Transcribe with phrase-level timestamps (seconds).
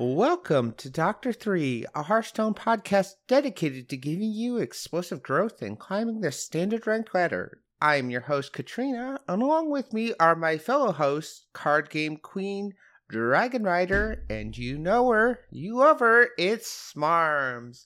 [0.00, 6.20] Welcome to Doctor Three, a Hearthstone podcast dedicated to giving you explosive growth and climbing
[6.20, 7.58] the standard rank ladder.
[7.82, 12.16] I am your host, Katrina, and along with me are my fellow hosts, Card Game
[12.16, 12.74] Queen,
[13.08, 17.84] Dragon Rider, and you know her, you love her, it's Smarms.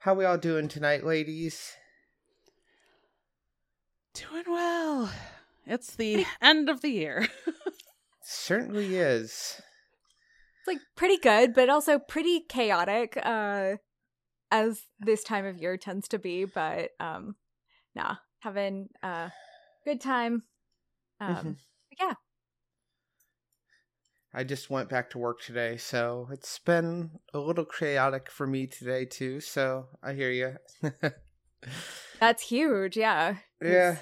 [0.00, 1.72] How we all doing tonight, ladies?
[4.12, 5.10] Doing well.
[5.64, 7.28] It's the end of the year.
[8.22, 9.62] Certainly is.
[10.66, 13.76] It's like pretty good, but also pretty chaotic, uh,
[14.50, 16.44] as this time of year tends to be.
[16.44, 17.36] But um,
[17.94, 19.30] nah, having a
[19.84, 20.42] good time.
[21.20, 21.56] Um, Mhm.
[22.00, 22.14] yeah,
[24.34, 28.66] I just went back to work today, so it's been a little chaotic for me
[28.66, 29.40] today too.
[29.40, 30.56] So I hear you.
[32.20, 32.96] that's huge.
[32.96, 33.98] Yeah, yeah,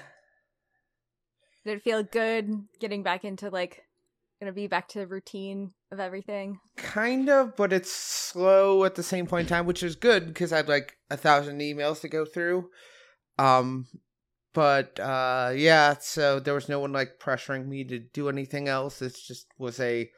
[1.63, 3.84] did it feel good getting back into like
[4.45, 6.59] gonna be back to the routine of everything?
[6.77, 10.53] kind of, but it's slow at the same point in time, which is good because
[10.53, 12.69] I had like a thousand emails to go through.
[13.37, 13.87] Um,
[14.53, 19.01] but uh, yeah, so there was no one like pressuring me to do anything else.
[19.01, 20.09] It just was a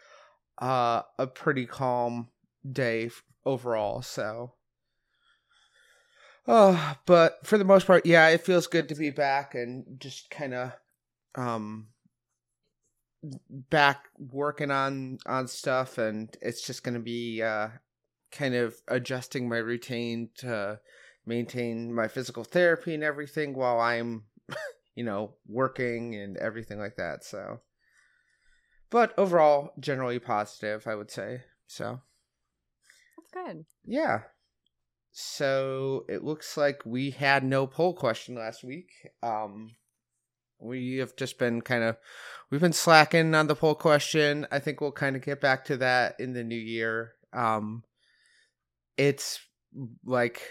[0.60, 2.30] uh a pretty calm
[2.70, 3.10] day
[3.46, 4.02] overall.
[4.02, 4.54] So.
[6.50, 10.30] Oh, but for the most part, yeah, it feels good to be back and just
[10.30, 10.72] kind of
[11.36, 11.88] um
[13.50, 17.70] back working on on stuff and it's just going to be uh
[18.32, 20.80] kind of adjusting my routine to
[21.26, 24.24] maintain my physical therapy and everything while I'm
[24.96, 27.60] you know working and everything like that so
[28.90, 32.02] but overall generally positive I would say so
[33.34, 33.66] That's good.
[33.86, 34.22] yeah.
[35.12, 38.92] So it looks like we had no poll question last week.
[39.24, 39.72] Um
[40.60, 41.98] we have just been kind of
[42.50, 44.48] we've been slacking on the poll question.
[44.52, 47.14] I think we'll kind of get back to that in the new year.
[47.34, 47.84] Um
[48.98, 49.40] it's
[50.06, 50.42] like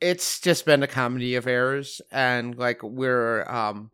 [0.00, 3.90] it's just been a comedy of errors and like we're um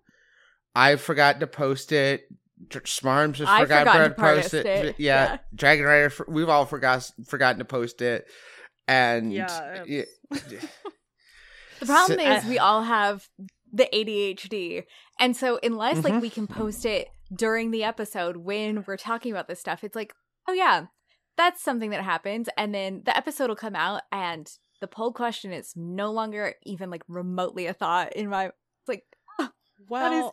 [0.74, 2.22] I forgot to post it.
[2.68, 4.66] Dr- Smarms just I forgot, forgot to to post post it.
[4.66, 4.94] it.
[4.98, 5.38] Yeah, Yeah.
[5.54, 6.12] Dragon Rider.
[6.28, 8.26] We've all forgot forgotten to post it,
[8.86, 10.04] and Yeah, yeah,
[11.80, 13.28] The problem So- is we all have
[13.72, 14.84] the ADHD.
[15.18, 16.04] And so unless Mhm.
[16.04, 19.96] like we can post it during the episode when we're talking about this stuff, it's
[19.96, 20.12] like,
[20.46, 20.86] oh yeah,
[21.36, 25.52] that's something that happens and then the episode will come out and the poll question
[25.52, 29.04] is no longer even like remotely a thought in my it's like
[29.88, 30.32] well, is-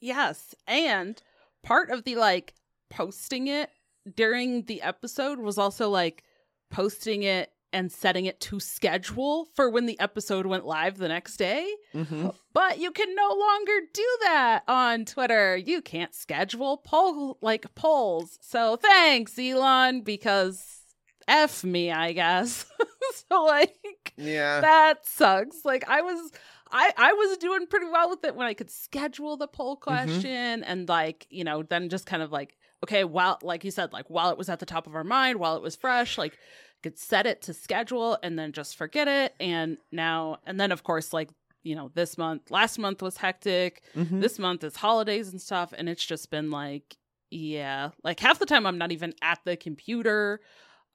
[0.00, 0.54] yes.
[0.66, 1.22] And
[1.62, 2.54] part of the like
[2.90, 3.70] posting it
[4.16, 6.24] during the episode was also like
[6.70, 11.36] posting it and setting it to schedule for when the episode went live the next
[11.36, 11.70] day.
[11.94, 12.34] Mhm.
[12.52, 15.56] But you can no longer do that on Twitter.
[15.56, 18.38] You can't schedule poll like polls.
[18.40, 20.80] So thanks, Elon, because
[21.26, 22.64] F me, I guess.
[23.28, 25.64] so like yeah, that sucks.
[25.64, 26.32] Like I was
[26.72, 29.82] I I was doing pretty well with it when I could schedule the poll Mm-hmm.
[29.82, 33.92] question and like, you know, then just kind of like okay, while like you said
[33.92, 36.38] like while it was at the top of our mind, while it was fresh, like
[36.82, 40.82] could set it to schedule and then just forget it and now and then of
[40.82, 41.30] course like,
[41.62, 43.82] you know, this month, last month was hectic.
[43.96, 44.20] Mhm.
[44.20, 46.96] This month is holidays and stuff and it's just been like
[47.30, 50.40] yeah, like half the time I'm not even at the computer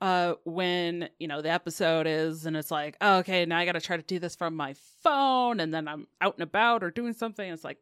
[0.01, 3.79] uh when you know the episode is and it's like oh, okay now i gotta
[3.79, 4.73] try to do this from my
[5.03, 7.77] phone and then i'm out and about or doing something it's like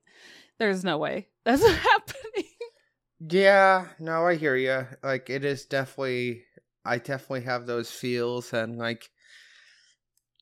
[0.60, 2.44] there's no way that's happening
[3.30, 3.88] yeah.
[4.00, 4.88] No, I hear you.
[5.04, 6.44] Like it is definitely.
[6.86, 9.10] I definitely have those feels, and like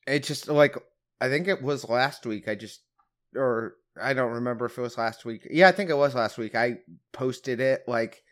[0.06, 0.76] it just like
[1.20, 2.48] I think it was last week.
[2.48, 2.82] I just
[3.36, 5.46] or I don't remember if it was last week.
[5.50, 6.54] Yeah, I think it was last week.
[6.54, 6.78] I
[7.12, 8.22] posted it like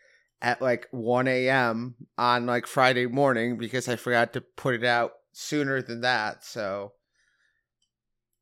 [0.41, 1.95] at like 1 a.m.
[2.17, 6.43] on like Friday morning because I forgot to put it out sooner than that.
[6.43, 6.93] So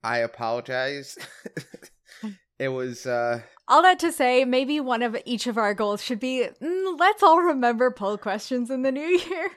[0.04, 1.18] I apologize.
[2.60, 6.20] it was uh all that to say, maybe one of each of our goals should
[6.20, 9.52] be mm, let's all remember poll questions in the new year.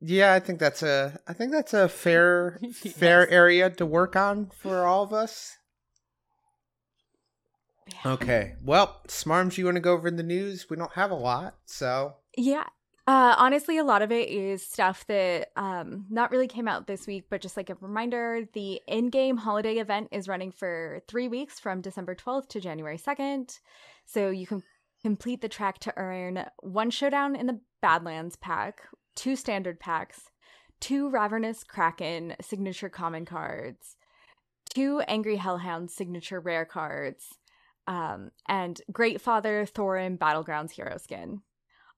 [0.00, 2.58] yeah, I think that's a I think that's a fair
[2.94, 5.56] fair area to work on for all of us.
[8.06, 8.54] Okay.
[8.62, 10.66] Well, Smarms, you want to go over in the news?
[10.70, 12.64] We don't have a lot, so Yeah.
[13.12, 17.06] Uh, honestly, a lot of it is stuff that um, not really came out this
[17.06, 21.28] week, but just like a reminder the in game holiday event is running for three
[21.28, 23.58] weeks from December 12th to January 2nd.
[24.06, 24.62] So you can
[25.02, 28.80] complete the track to earn one showdown in the Badlands pack,
[29.14, 30.30] two standard packs,
[30.80, 33.96] two Ravenous Kraken signature common cards,
[34.74, 37.26] two Angry Hellhound signature rare cards,
[37.86, 41.42] um, and Great Father Thorim Battlegrounds hero skin.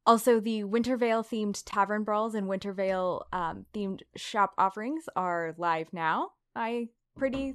[0.07, 5.55] Also, the Winter Veil themed tavern brawls and Winter Veil um, themed shop offerings are
[5.57, 6.33] live now.
[6.55, 7.55] I pretty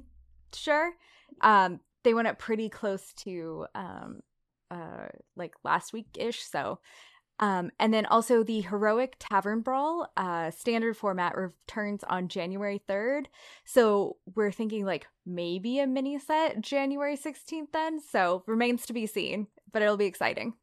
[0.52, 0.92] sure.
[1.42, 4.20] Um, they went up pretty close to um,
[4.70, 5.06] uh,
[5.36, 6.42] like last week ish.
[6.42, 6.80] So,
[7.38, 13.28] um, and then also the heroic tavern brawl uh, standard format returns on January third.
[13.64, 17.70] So we're thinking like maybe a mini set January sixteenth.
[17.72, 20.54] Then, so remains to be seen, but it'll be exciting.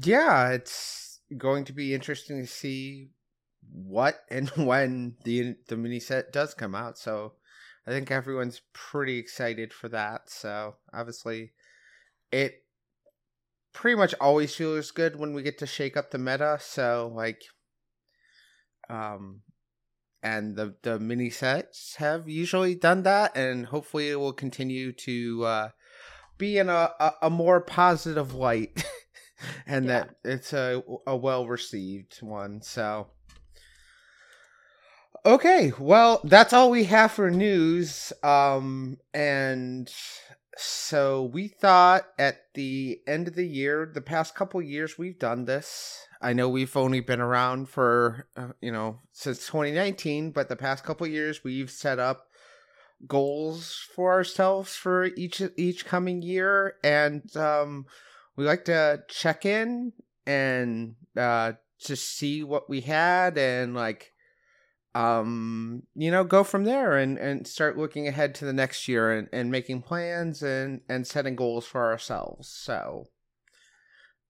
[0.00, 3.10] Yeah, it's going to be interesting to see
[3.70, 6.98] what and when the the mini set does come out.
[6.98, 7.34] So
[7.86, 10.30] I think everyone's pretty excited for that.
[10.30, 11.52] So obviously,
[12.30, 12.62] it
[13.72, 16.58] pretty much always feels good when we get to shake up the meta.
[16.60, 17.42] So like,
[18.88, 19.42] um,
[20.22, 25.44] and the the mini sets have usually done that, and hopefully it will continue to
[25.44, 25.68] uh,
[26.38, 28.84] be in a, a, a more positive light,
[29.66, 30.04] and Yeah.
[30.04, 32.62] that it's a a well received one.
[32.62, 33.08] So.
[35.26, 38.12] Okay, well, that's all we have for news.
[38.22, 39.92] Um, and
[40.56, 45.44] so we thought at the end of the year, the past couple years, we've done
[45.44, 46.06] this.
[46.22, 50.84] I know we've only been around for, uh, you know, since 2019, but the past
[50.84, 52.28] couple years, we've set up
[53.06, 57.86] goals for ourselves for each each coming year, and um,
[58.38, 59.92] we like to check in
[60.24, 61.52] and uh,
[61.84, 64.12] just see what we had and like
[64.94, 69.12] um you know go from there and and start looking ahead to the next year
[69.12, 72.48] and and making plans and and setting goals for ourselves.
[72.48, 73.06] So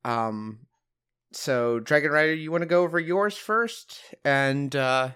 [0.04, 0.60] um
[1.32, 4.00] so dragon rider you want to go over yours first?
[4.24, 5.10] And uh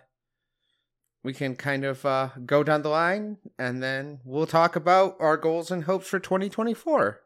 [1.24, 5.36] we can kind of uh go down the line and then we'll talk about our
[5.36, 7.21] goals and hopes for 2024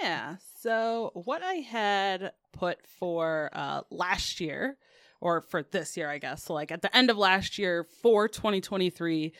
[0.00, 0.36] Yeah.
[0.60, 4.76] So what I had put for uh last year
[5.20, 6.44] or for this year, I guess.
[6.44, 9.32] So like at the end of last year for 2023,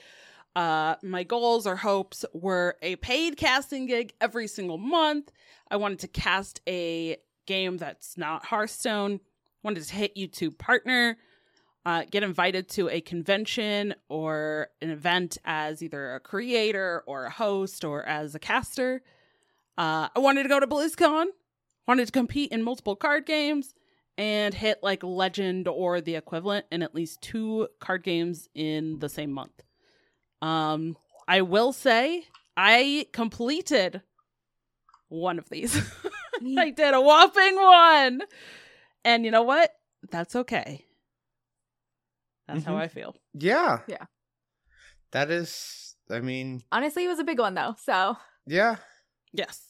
[0.54, 5.32] uh my goals or hopes were a paid casting gig every single month.
[5.70, 7.16] I wanted to cast a
[7.46, 9.20] game that's not Hearthstone.
[9.62, 11.16] Wanted to hit YouTube partner.
[11.84, 17.30] Uh, get invited to a convention or an event as either a creator or a
[17.30, 19.02] host or as a caster.
[19.78, 21.26] Uh, I wanted to go to BlizzCon,
[21.86, 23.74] wanted to compete in multiple card games,
[24.18, 29.08] and hit like Legend or the equivalent in at least two card games in the
[29.08, 29.62] same month.
[30.40, 30.96] Um,
[31.28, 32.24] I will say
[32.56, 34.02] I completed
[35.08, 35.76] one of these.
[36.58, 38.22] I did a whopping one.
[39.04, 39.70] And you know what?
[40.10, 40.84] That's okay.
[42.48, 42.80] That's how Mhm.
[42.80, 43.16] I feel.
[43.34, 44.04] yeah Yeah.
[45.10, 47.74] that is i mean Honestly, it was a big one though.
[47.82, 48.76] So yeah
[49.32, 49.65] Yes.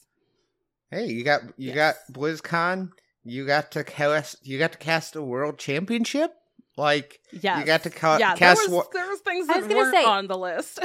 [0.90, 1.74] Hey, you got you Yes.
[1.74, 2.90] got BlizzCon.
[3.24, 4.46] You got to cast.
[4.46, 6.32] You got to cast a world championship.
[6.76, 7.58] Like Yes.
[7.60, 8.60] you got to ca- yeah, cast.
[8.66, 10.78] there was, there was things I was gonna say- on the list.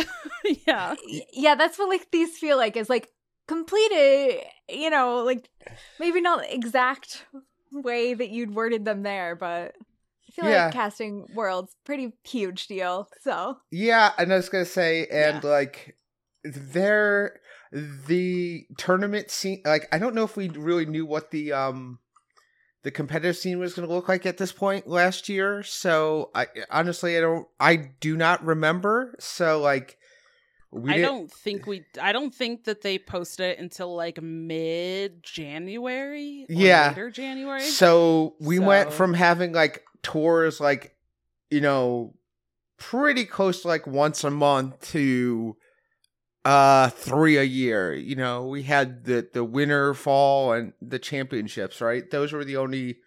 [0.67, 0.95] yeah.
[1.33, 3.09] yeah, that's what like these feel like is like
[3.47, 4.43] completed.
[4.69, 5.49] Eh, you know, like
[5.99, 7.25] maybe not the exact
[7.73, 9.75] way that you'd worded them there, but
[10.29, 10.65] I feel Yeah.
[10.65, 13.09] like casting worlds pretty huge deal.
[13.21, 15.97] So Yeah, and I was gonna say, and like,
[16.45, 17.40] there,
[17.71, 19.61] the tournament scene.
[19.65, 21.99] Like, I don't know if we really knew what the um,
[22.83, 25.63] the competitive scene was gonna look like at this point last year.
[25.63, 27.47] So I honestly, I don't.
[27.59, 29.15] I do not remember.
[29.19, 29.97] So like,
[30.71, 34.21] we I didn't- don't think we I don't think that they posted it until like
[34.21, 36.45] mid January.
[36.49, 36.89] Yeah.
[36.89, 37.61] Later January.
[37.61, 40.95] So we went from having like tours like
[41.49, 42.15] you know
[42.77, 45.55] pretty close to like once a month to
[46.45, 47.93] uh three a year.
[47.93, 52.09] You know, we had the the winter, fall and the championships, right?
[52.09, 52.97] Those were the only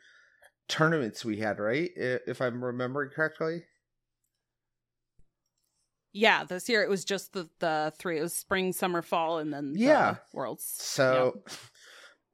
[0.68, 1.90] tournaments we had, right?
[1.96, 3.64] If I'm remembering correctly.
[6.12, 8.18] yeah, this year it was just the the three.
[8.18, 10.16] It was spring, summer, fall, and then the Yeah.
[10.32, 10.64] worlds.
[10.64, 11.42] So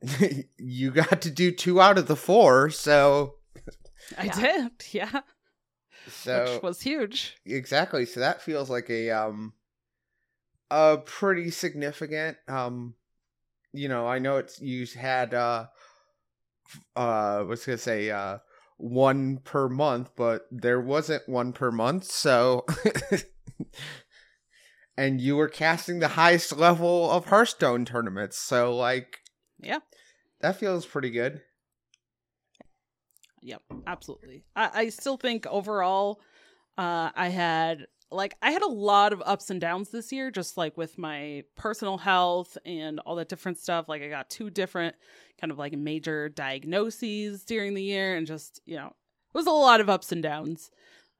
[0.58, 3.36] you got to do two out of the four, so
[4.18, 4.40] I Yeah.
[4.40, 4.72] did.
[4.92, 5.20] Yeah.
[6.08, 7.36] so which was huge.
[7.46, 9.52] exactly so that feels like a um
[10.70, 12.94] a pretty significant um
[13.72, 15.66] you know i know it's you had uh
[16.96, 18.38] uh what's gonna say uh
[18.76, 22.64] one per month but there wasn't one per month so
[24.96, 29.18] and you were casting the highest level of hearthstone tournaments so like
[29.58, 29.80] Yeah.
[30.40, 31.42] that feels pretty good
[33.42, 34.44] Yep, absolutely.
[34.54, 36.20] I, I still think overall,
[36.76, 40.56] uh, I had like I had a lot of ups and downs this year, just
[40.56, 43.88] like with my personal health and all that different stuff.
[43.88, 44.96] Like I got two different
[45.40, 49.52] kind of like major diagnoses during the year, and just you know, it was a
[49.52, 50.70] lot of ups and downs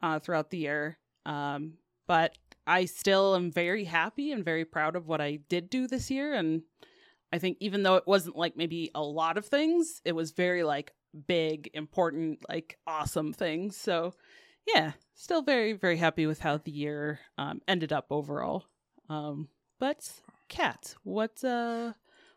[0.03, 0.99] uh, throughout the year.
[1.27, 1.75] Um,
[2.07, 6.11] but I still am very happy and very proud of what I did do this
[6.11, 6.63] year, and
[7.33, 10.65] I think even though it wasn't like maybe a lot of things, it was very
[10.65, 10.93] like
[11.27, 13.77] big, important, like awesome things.
[13.77, 14.15] So
[14.67, 18.65] yeah, still very, very happy with how the year um, ended up overall.
[19.09, 19.49] Um,
[19.79, 20.11] but
[20.49, 21.93] Kat, what uh,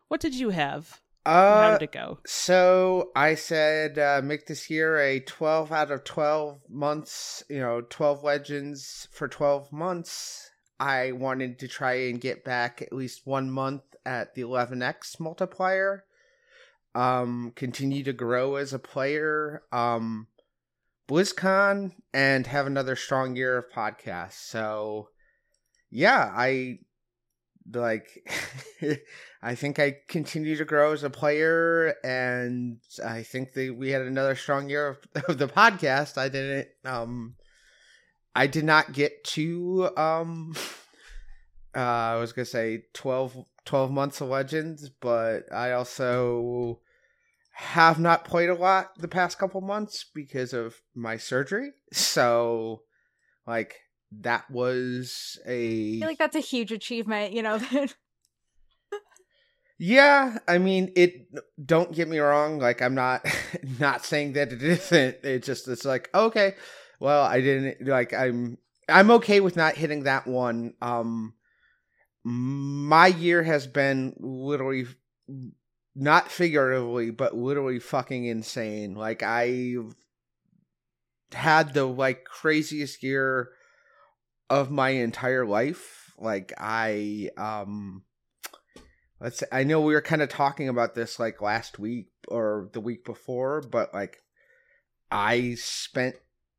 [0.08, 1.00] what did you have?
[1.26, 2.18] Uh, how did it go?
[2.26, 7.80] So I said uh, make this year a 12 out of 12 months, you know,
[7.80, 10.50] 12 legends for 12 months.
[10.78, 16.04] I wanted to try and get back at least one month at the 11x multiplier.
[16.94, 19.62] Um, continue to grow as a player.
[19.72, 20.26] Um,
[21.08, 24.34] BlizzCon and have another strong year of podcasts.
[24.34, 25.08] So,
[25.90, 26.78] yeah, I
[27.72, 28.28] like
[29.42, 34.02] I think I continue to grow as a player and I think that we had
[34.02, 36.18] another strong year of, of the podcast.
[36.18, 37.36] I didn't um
[38.34, 40.54] I did not get to um
[41.76, 46.80] uh I was going to say 12 12 months of legends, but I also
[47.54, 51.70] have not played a lot the past couple months because of my surgery.
[51.92, 52.82] So,
[53.46, 53.76] like,
[54.20, 55.96] that was a.
[55.96, 57.60] I feel like that's a huge achievement, you know.
[59.78, 61.28] yeah, I mean, it.
[61.64, 62.58] Don't get me wrong.
[62.58, 63.24] Like, I'm not
[63.78, 65.18] not saying that it isn't.
[65.22, 66.56] It just it's like okay,
[66.98, 68.12] well, I didn't like.
[68.12, 68.58] I'm
[68.88, 70.74] I'm okay with not hitting that one.
[70.82, 71.34] Um,
[72.24, 74.86] my year has been literally
[75.94, 78.94] not figuratively, but literally fucking insane.
[78.94, 79.74] Like I
[81.32, 83.50] had the like craziest year
[84.50, 86.12] of my entire life.
[86.18, 88.02] Like I um
[89.20, 92.70] let's say, I know we were kind of talking about this like last week or
[92.72, 94.18] the week before, but like
[95.10, 96.16] I spent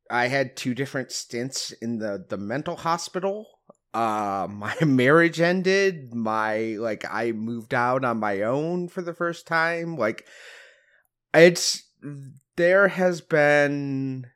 [0.10, 3.55] I had two different stints in the the mental hospital
[3.96, 9.48] uh my marriage ended my like i moved out on my own for the first
[9.48, 10.28] time like
[11.34, 11.84] it's
[12.56, 14.28] there has been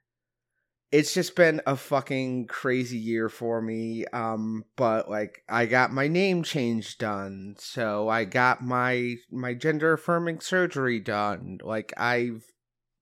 [0.91, 6.07] it's just been a fucking crazy year for me um but like i got my
[6.07, 12.43] name change done so i got my my gender affirming surgery done like i've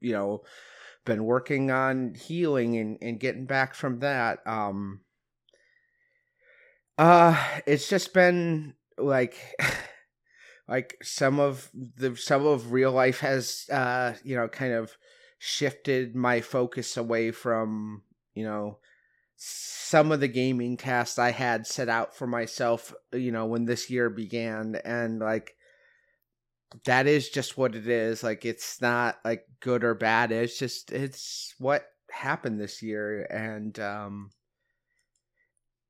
[0.02, 0.42] you know
[1.06, 5.00] been working on healing and and getting back from that um
[6.98, 9.38] uh, it's just been like
[10.68, 14.98] like some of the some of real life has uh, you know, kind of
[15.39, 18.01] shifted my focus away from,
[18.34, 18.77] you know,
[19.36, 23.89] some of the gaming tasks I had set out for myself, you know, when this
[23.89, 25.56] year began and like
[26.86, 28.24] that is just what it is.
[28.24, 30.32] Like it's not like good or bad.
[30.32, 34.32] It's just it's what happened this year and um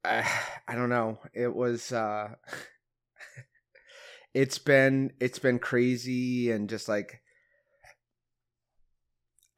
[0.04, 0.30] I,
[0.68, 1.20] I don't know.
[1.34, 2.30] It was uh
[4.34, 7.22] it's been it's been crazy and just like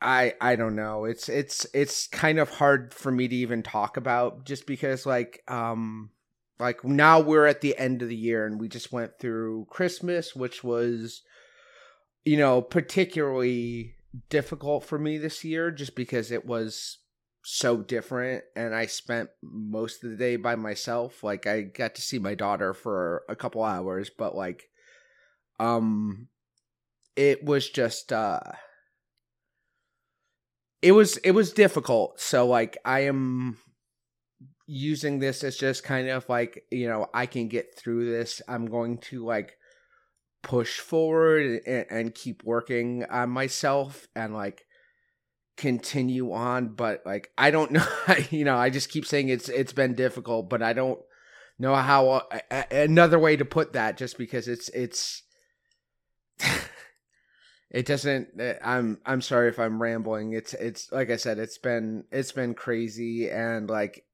[0.02, 1.06] I I don't know.
[1.06, 5.44] It's it's it's kind of hard for me to even talk about just because like
[5.48, 6.12] um
[6.60, 10.36] like now we're at the end of the year and we just went through Christmas
[10.36, 11.22] which was
[12.26, 13.96] you know particularly
[14.30, 16.98] difficult for me this year just because it was
[17.52, 21.24] so different and I spent most of the day by myself.
[21.24, 24.70] Like I got to see my daughter for a couple hours, but like
[25.60, 26.28] um
[27.16, 28.40] it was just uh
[30.84, 32.20] it was it was difficult.
[32.20, 33.58] So like I am
[34.68, 38.44] using this as just kind of like, you know, I can get through this.
[38.48, 39.58] I'm going to like
[40.44, 44.66] push forward and, and keep working on myself and like
[45.60, 47.86] continue on but like i don't know
[48.32, 51.00] you know i just keep saying it's it's been difficult but i don't
[51.60, 55.24] know how uh, another way to put that just because it's it's
[57.70, 60.32] it doesn't uh, i'm i'm sorry if i'm rambling.
[60.32, 64.06] It's it's like i said it's been it's been crazy and like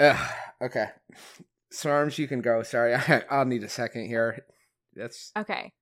[0.00, 0.16] uh,
[0.60, 0.86] okay.
[1.72, 2.62] Smarms, you can go.
[2.62, 4.46] Sorry I, i'll need a second here.
[4.96, 5.72] That's okay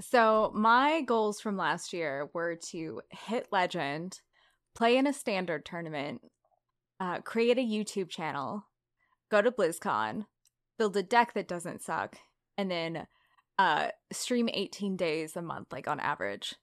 [0.00, 4.20] so, my goals from last year were to hit legend,
[4.74, 6.20] play in a standard tournament,
[7.00, 8.66] uh, create a YouTube channel,
[9.30, 10.26] go to BlizzCon,
[10.78, 12.16] build a deck that doesn't suck,
[12.58, 13.06] and then
[13.58, 16.54] uh, stream 18 days a month, like on average.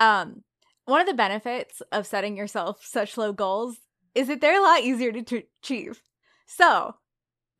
[0.00, 0.42] Um,
[0.84, 3.78] one of the benefits of setting yourself such low goals
[4.14, 6.02] is that they're a lot easier to t- achieve.
[6.46, 6.96] So,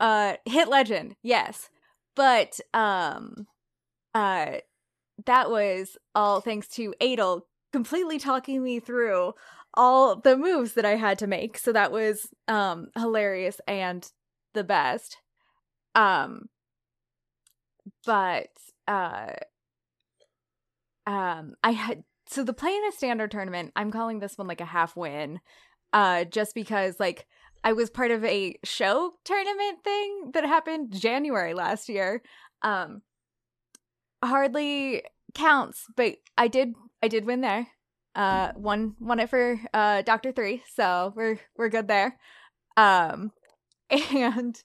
[0.00, 1.70] uh, hit legend, yes,
[2.16, 3.46] but um,
[4.14, 4.56] uh,
[5.26, 9.32] that was all thanks to Adel completely talking me through
[9.74, 11.58] all the moves that I had to make.
[11.58, 14.10] So that was um hilarious and
[14.54, 15.16] the best.
[15.94, 16.48] Um
[18.04, 18.50] but
[18.86, 19.32] uh
[21.06, 24.60] um I had so the play in a standard tournament, I'm calling this one like
[24.60, 25.40] a half win.
[25.92, 27.26] Uh just because like
[27.64, 32.22] I was part of a show tournament thing that happened January last year.
[32.62, 33.02] Um
[34.22, 35.02] hardly
[35.34, 37.66] counts, but I did I did win there.
[38.14, 42.18] Uh won won it for uh Doctor 3, so we're we're good there.
[42.76, 43.32] Um
[43.90, 44.60] and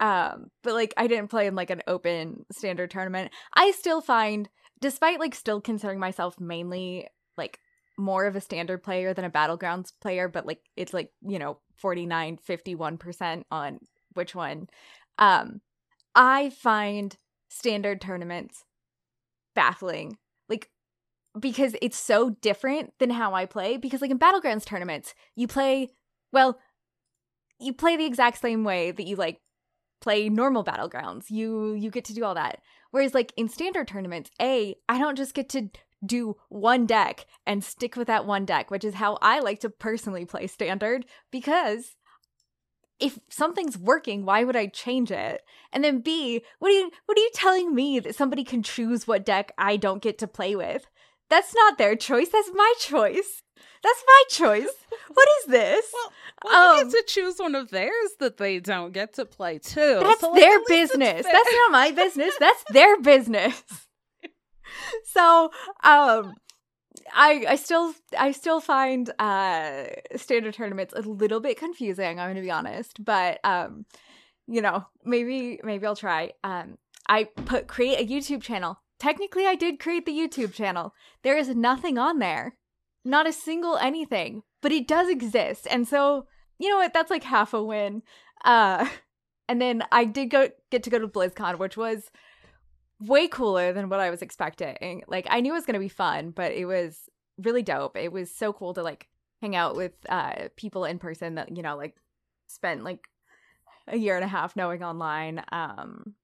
[0.00, 3.32] um but like I didn't play in like an open standard tournament.
[3.54, 4.48] I still find
[4.80, 7.58] despite like still considering myself mainly like
[7.98, 11.58] more of a standard player than a battlegrounds player, but like it's like, you know,
[11.76, 13.78] 49 51% on
[14.14, 14.68] which one.
[15.18, 15.60] Um
[16.14, 17.16] I find
[17.48, 18.64] standard tournaments
[19.54, 20.16] baffling.
[20.48, 20.70] Like
[21.38, 25.90] because it's so different than how I play because like in battlegrounds tournaments, you play
[26.32, 26.58] well,
[27.58, 29.40] you play the exact same way that you like
[30.00, 31.30] play normal battlegrounds.
[31.30, 32.60] You you get to do all that.
[32.90, 35.70] Whereas like in standard tournaments, A, I don't just get to
[36.04, 39.70] do one deck and stick with that one deck, which is how I like to
[39.70, 41.96] personally play standard because
[43.00, 45.42] if something's working, why would I change it?
[45.72, 49.06] And then B, what are you what are you telling me that somebody can choose
[49.06, 50.86] what deck I don't get to play with?
[51.28, 53.42] That's not their choice, that's my choice.
[53.82, 54.68] That's my choice.
[55.12, 55.90] What is this?
[55.92, 56.12] Well,
[56.44, 59.58] well you Um, get to choose one of theirs that they don't get to play
[59.58, 59.98] too.
[60.00, 61.26] That's So, their at least it's business.
[61.30, 62.34] That's not my business.
[62.38, 63.62] That's their business.
[65.04, 65.50] so,
[65.82, 66.34] um
[67.12, 69.84] I I still I still find uh
[70.16, 73.86] standard tournaments a little bit confusing, I'm to be honest, but um
[74.46, 76.32] you know, maybe maybe I'll try.
[76.44, 78.80] Um I put create a YouTube channel.
[78.98, 80.94] Technically I did create the YouTube channel.
[81.22, 82.56] There is nothing on there.
[83.04, 85.66] Not a single anything, but it does exist.
[85.70, 86.26] And so,
[86.58, 86.92] you know what?
[86.92, 88.02] That's like half a win.
[88.44, 88.88] Uh
[89.48, 92.10] and then I did go get to go to BlizzCon, which was
[93.00, 95.02] way cooler than what I was expecting.
[95.08, 97.08] Like I knew it was gonna be fun, but it was
[97.38, 97.96] really dope.
[97.96, 99.08] It was so cool to like
[99.40, 101.96] hang out with uh people in person that, you know, like
[102.46, 103.08] spent like
[103.88, 105.42] a year and a half knowing online.
[105.50, 106.14] Um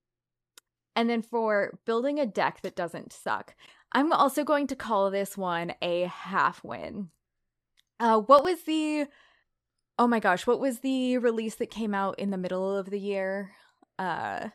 [0.95, 3.55] and then for building a deck that doesn't suck,
[3.93, 7.09] I'm also going to call this one a half win.
[7.99, 9.07] Uh what was the
[9.99, 13.01] Oh my gosh, what was the release that came out in the middle of the
[13.01, 13.53] year?
[13.99, 14.49] Uh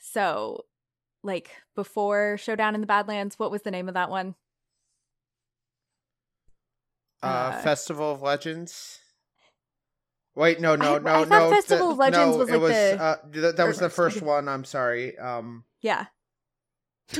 [0.00, 0.64] so
[1.22, 4.34] like before Showdown in the Badlands, what was the name of that one?
[7.22, 8.98] Uh, Uh, Festival of Legends.
[10.34, 11.50] Wait, no, no, I- no, I thought no.
[11.50, 13.90] Festival th- of Legends no, was it like was, the- Uh, th- that was the
[13.90, 14.26] first okay.
[14.26, 14.48] one.
[14.48, 15.18] I'm sorry.
[15.18, 16.06] Um, Yeah.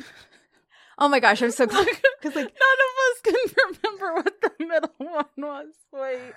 [0.99, 1.87] oh my gosh, I'm so glad
[2.21, 3.35] because like none of us can
[3.85, 5.67] remember what the middle one was.
[5.93, 6.33] Wait.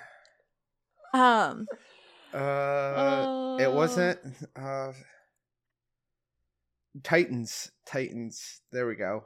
[1.14, 1.66] um
[2.34, 4.18] uh, it wasn't.
[4.54, 4.92] Uh,
[7.02, 7.70] Titans.
[7.84, 8.60] Titans.
[8.72, 9.24] There we go.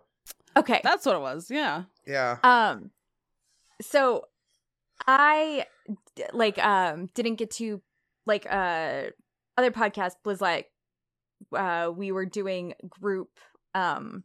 [0.56, 0.80] okay.
[0.82, 1.50] That's what it was.
[1.50, 1.84] Yeah.
[2.06, 2.38] Yeah.
[2.42, 2.90] Um
[3.80, 4.26] so
[5.06, 5.66] I
[6.32, 7.80] like um didn't get to
[8.26, 9.04] like uh
[9.56, 10.70] other podcast was like
[11.56, 13.30] uh we were doing group
[13.74, 14.24] um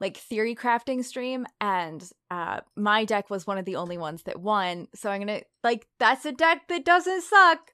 [0.00, 4.40] like theory crafting stream and uh my deck was one of the only ones that
[4.40, 7.72] won so i'm gonna like that's a deck that doesn't suck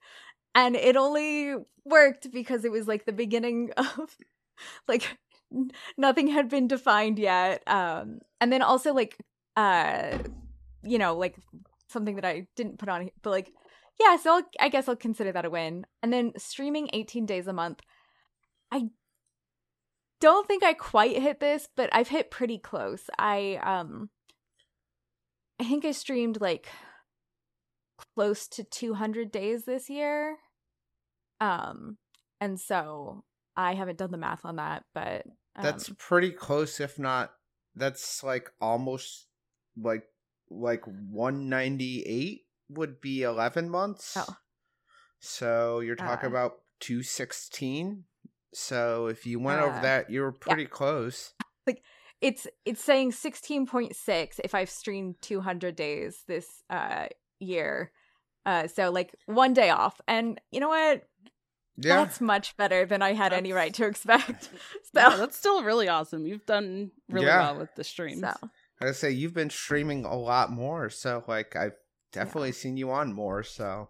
[0.54, 4.16] and it only worked because it was like the beginning of
[4.88, 5.18] like
[5.96, 9.16] nothing had been defined yet um and then also like
[9.56, 10.18] uh
[10.82, 11.36] you know like
[11.88, 13.52] something that i didn't put on but like
[14.00, 17.46] yeah so I'll, i guess i'll consider that a win and then streaming 18 days
[17.46, 17.80] a month
[18.72, 18.88] i
[20.20, 23.08] don't think i quite hit this but i've hit pretty close.
[23.18, 24.10] I um
[25.60, 26.66] i think i streamed like
[28.16, 30.38] close to 200 days this year
[31.40, 31.98] um
[32.40, 33.22] and so
[33.56, 35.24] i haven't done the math on that but
[35.56, 37.32] um, That's pretty close, if not.
[37.76, 39.28] That's like almost
[39.80, 40.02] like
[40.50, 44.16] like 198 would be 11 months.
[44.16, 44.36] Oh.
[45.20, 46.30] So you're talking Uh.
[46.30, 48.04] about 216.
[48.52, 51.34] So if you went over Uh, that, you were pretty close.
[51.66, 51.82] Like
[52.20, 57.06] it's it's saying 16.6 if i've streamed 200 days this uh
[57.38, 57.92] year
[58.46, 61.08] uh so like one day off and you know what
[61.76, 61.96] Yeah.
[62.04, 64.48] that's much better than i had any right to expect
[64.94, 66.24] Yeah, so that's still really awesome.
[66.24, 67.50] You've done really Yeah.
[67.50, 68.22] well with the streams.
[68.80, 71.74] I say you've been streaming a lot more, so like I've
[72.12, 73.42] definitely seen you on more.
[73.42, 73.88] So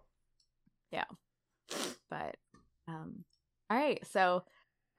[0.91, 1.05] Yeah.
[2.09, 2.37] but
[2.87, 3.23] um
[3.69, 4.43] all right so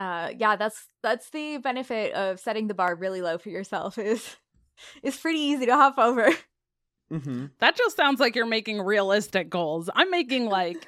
[0.00, 4.36] uh yeah that's that's the benefit of setting the bar really low for yourself is
[5.02, 6.30] it's pretty easy to hop over
[7.12, 7.46] mm-hmm.
[7.60, 9.88] That just sounds like you're making realistic goals.
[9.94, 10.86] I'm making like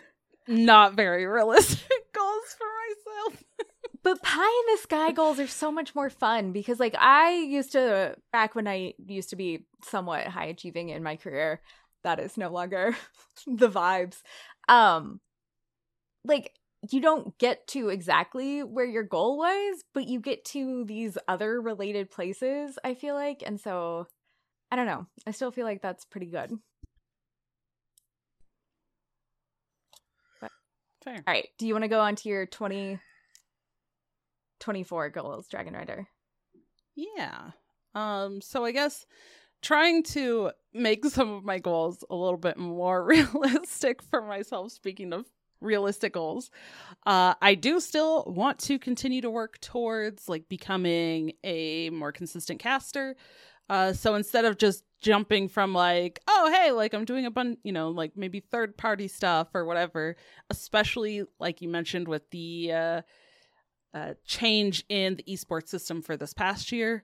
[0.48, 1.80] not very realistic
[2.14, 3.44] goals for myself.
[4.02, 7.72] but pie in the sky goals are so much more fun because like i used
[7.72, 11.60] to back when i used to be somewhat high achieving in my career
[12.04, 12.96] that is no longer
[13.46, 14.22] the vibes.
[14.68, 15.20] Um
[16.24, 16.52] like
[16.90, 21.60] you don't get to exactly where your goal was but you get to these other
[21.60, 23.42] related places i feel like.
[23.44, 24.06] And so
[24.70, 25.06] i don't know.
[25.26, 26.52] I still feel like that's pretty good
[31.08, 31.22] Fair.
[31.26, 32.98] all right do you want to go on to your 20
[34.60, 36.06] 24 goals dragon rider
[36.96, 37.50] Yeah.
[37.94, 39.06] Um so I guess
[39.62, 45.12] trying to make some of my goals a little bit more realistic for myself speaking
[45.12, 45.26] of
[45.60, 46.50] realistic goals.
[47.06, 52.60] Uh I do still want to continue to work towards like becoming a more consistent
[52.60, 53.16] caster.
[53.68, 57.58] Uh so instead of just jumping from like oh hey like I'm doing a bunch
[57.62, 60.16] you know like maybe third party stuff or whatever,
[60.50, 63.02] especially like you mentioned with the uh
[63.94, 67.02] uh, change in the esports system for this past year,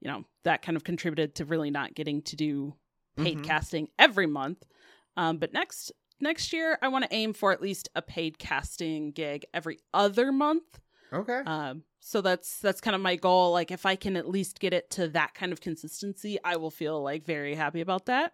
[0.00, 2.74] you know, that kind of contributed to really not getting to do
[3.16, 3.44] paid Mhm.
[3.44, 4.64] casting every month.
[5.16, 9.12] Um, but next next year, I want to aim for at least a paid casting
[9.12, 10.80] gig every other month.
[11.12, 11.42] Okay.
[11.46, 13.50] Um, so that's that's kind of my goal.
[13.50, 16.70] Like, if I can at least get it to that kind of consistency, I will
[16.70, 18.32] feel like very happy about that.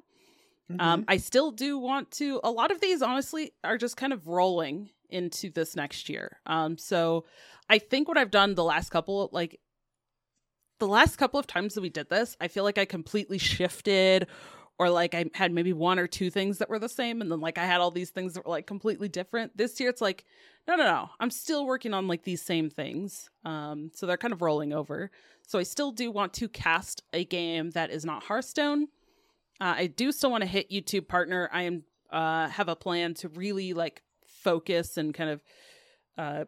[0.79, 1.05] Um, Mhm.
[1.09, 2.39] I still do want to.
[2.45, 6.39] A lot of these, honestly, are just kind of rolling into this next year.
[6.45, 7.25] Um, so
[7.71, 9.59] I think what I've done the last couple, like
[10.79, 14.27] the last couple of times that we did this, I feel like I completely shifted,
[14.83, 17.41] or like I had maybe one or two things that were the same, and then
[17.41, 19.57] like I had all these things that were like completely different.
[19.57, 20.25] This year, it's like,
[20.67, 23.31] no, no, no, I'm still working on like these same things.
[23.45, 25.13] Um, so they're kind of rolling over.
[25.47, 28.89] So I still do want to cast a game that is not Hearthstone.
[29.61, 31.49] Uh, I do still want to hit YouTube partner.
[31.53, 35.43] I am uh, have a plan to really like focus and kind of
[36.19, 36.45] uh,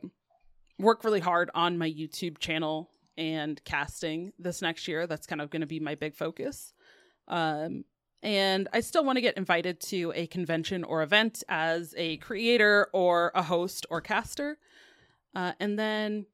[0.78, 5.06] work really hard on my YouTube channel and casting this next year.
[5.06, 6.72] That's kind of going to be my big focus.
[7.28, 7.84] Um,
[8.24, 12.88] and I still want to get invited to a convention or event as a creator
[12.94, 14.56] or a host or caster.
[15.37, 16.24] Uh, and then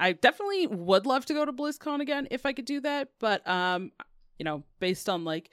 [0.00, 3.10] I definitely would love to go to BlizzCon again if I could do that.
[3.20, 3.92] But, um,
[4.38, 5.50] you know, based on like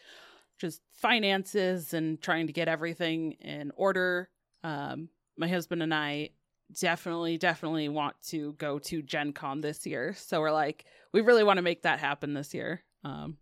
[0.58, 4.30] just finances and trying to get everything in order,
[4.63, 6.30] um, my husband and I
[6.80, 10.15] definitely, definitely want to go to Gen Con this year.
[10.17, 12.84] So we're like, we really want to make that happen this year.
[13.03, 13.36] Um,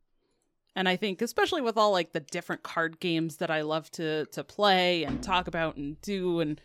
[0.76, 4.26] and I think, especially with all like the different card games that I love to
[4.28, 6.60] to play and talk about and do, and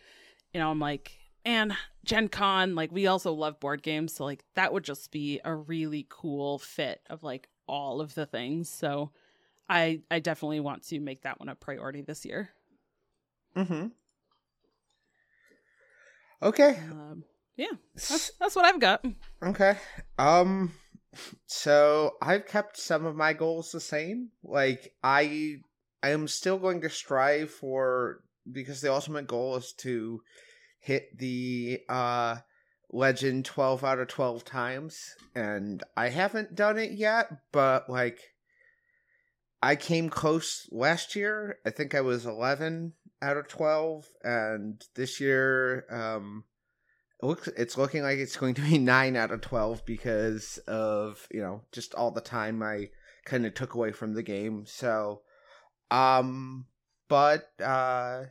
[0.53, 4.43] you know, I'm like, and Gen Con, like we also love board games, so like
[4.55, 8.69] that would just be a really cool fit of like all of the things.
[8.69, 9.11] So
[9.69, 12.49] I I definitely want to make that one a priority this year.
[13.55, 13.87] Mm-hmm.
[16.43, 16.79] Okay.
[16.91, 17.23] Um,
[17.55, 19.05] yeah, that's that's what I've got.
[19.43, 19.77] Okay.
[20.17, 20.73] Um
[21.45, 24.29] so I've kept some of my goals the same.
[24.43, 25.57] Like I
[26.01, 30.21] I am still going to strive for because the ultimate goal is to
[30.79, 32.37] hit the uh
[32.93, 38.19] legend 12 out of 12 times and I haven't done it yet, but like
[39.63, 41.59] I came close last year.
[41.65, 46.45] I think I was 11 out of 12 and this year um
[47.21, 51.27] it looks it's looking like it's going to be 9 out of 12 because of
[51.31, 52.89] you know just all the time i
[53.25, 54.65] kind of took away from the game.
[54.65, 55.21] So
[55.89, 56.65] um
[57.07, 58.23] but uh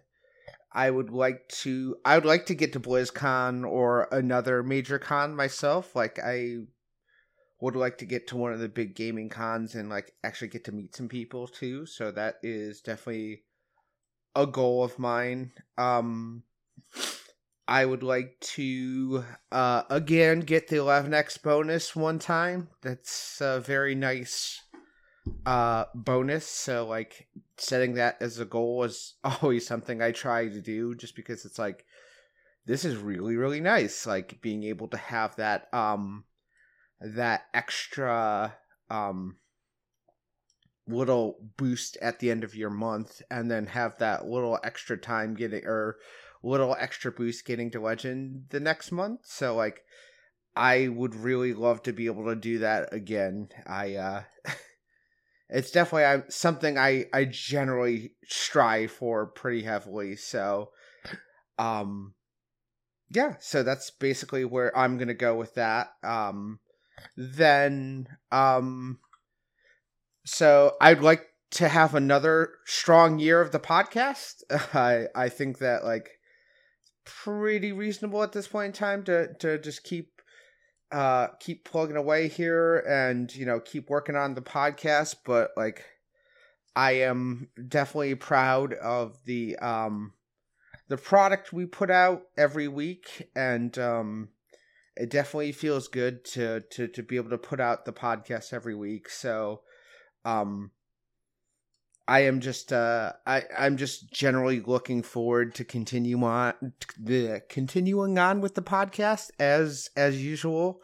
[0.73, 5.37] i would like to i would like to get to blizzcon or another major con
[5.37, 5.95] myself.
[5.95, 6.57] Like i
[7.61, 10.65] would like to get to one of the big gaming cons and like actually get
[10.65, 11.85] to meet some people too.
[11.85, 13.45] So that is definitely
[14.35, 15.53] a goal of mine.
[15.77, 16.45] Um
[17.71, 22.69] I would like to uh, again get the 11x bonus one time.
[22.83, 24.61] That's a very nice
[25.47, 26.47] uh, bonus.
[26.47, 27.29] So like
[27.59, 31.61] setting that as a goal is always something I try to do, just because it's
[31.61, 31.87] like
[32.67, 34.05] this is really really nice.
[34.05, 36.25] Like being able to have that um
[37.01, 38.53] that extra
[38.91, 39.37] um
[40.89, 45.35] little boost at the end of your month, and then have that little extra time
[45.35, 45.99] getting or
[46.43, 49.21] little extra boost getting to legend the next month.
[49.25, 49.83] So like
[50.57, 53.49] I would really love to be able to do that again.
[53.67, 54.23] I uh
[55.51, 60.17] it's definitely something I I generally strive for pretty heavily.
[60.17, 60.71] So,
[61.59, 62.15] um,
[63.11, 63.35] yeah.
[63.41, 65.89] So that's basically where I'm gonna go with that.
[66.03, 66.61] Um,
[67.17, 68.99] then um,
[70.25, 74.43] so I'd like to have another strong year of the podcast.
[74.75, 76.20] I I think that like
[77.25, 80.23] pretty reasonable at this point in time to to just keep
[80.93, 85.17] uh keep plugging away here and you know keep working on the podcast.
[85.25, 85.85] But like
[86.77, 90.13] i am definitely proud of the um
[90.89, 93.29] the product we put out every week.
[93.35, 94.29] And um
[94.97, 98.75] it definitely feels good to to to be able to put out the podcast every
[98.75, 99.09] week.
[99.09, 99.63] So
[100.25, 100.71] um
[102.11, 108.19] I am just uh I I'm just generally looking forward to continue on the continuing
[108.19, 110.83] on with the podcast as as usual.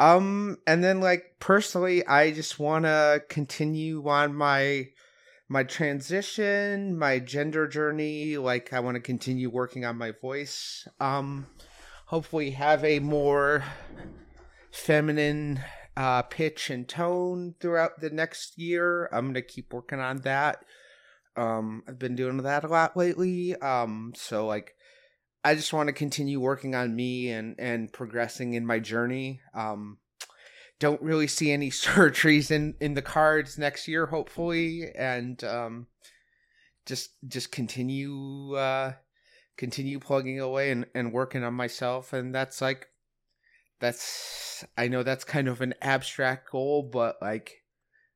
[0.00, 4.88] Um and then like personally I just want to continue on my
[5.50, 10.88] my transition, my gender journey, like I want to continue working on my voice.
[11.00, 11.48] Um
[12.06, 13.62] hopefully have a more
[14.70, 15.60] feminine
[16.00, 19.06] uh, pitch and tone throughout the next year.
[19.12, 20.64] I'm gonna keep working on that.
[21.36, 23.54] Um, I've been doing that a lot lately.
[23.56, 24.74] Um, so like,
[25.44, 29.42] I just want to continue working on me and and progressing in my journey.
[29.52, 29.98] Um,
[30.78, 35.86] don't really see any surgeries in in the cards next year, hopefully, and um,
[36.86, 38.94] just just continue uh
[39.58, 42.86] continue plugging away and and working on myself, and that's like
[43.80, 47.64] that's I know that's kind of an abstract goal, but like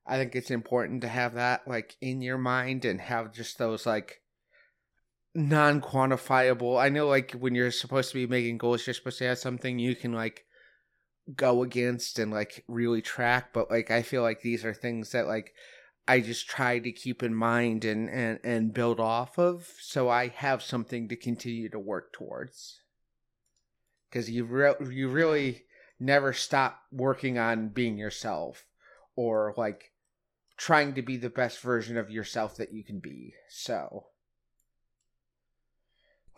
[0.06, 3.86] I think it's important to have that like in your mind and have just those
[3.86, 4.20] like
[5.34, 6.80] non quantifiable.
[6.80, 9.78] I know like when you're supposed to be making goals, you're supposed to have something
[9.78, 10.44] you can like
[11.34, 15.26] go against and like really track, but like I feel like these are things that
[15.26, 15.54] like
[16.06, 20.28] I just try to keep in mind and and and build off of so I
[20.28, 22.83] have something to continue to work towards
[24.14, 25.64] because you re- you really
[25.98, 28.64] never stop working on being yourself
[29.16, 29.90] or like
[30.56, 33.34] trying to be the best version of yourself that you can be.
[33.48, 34.06] So,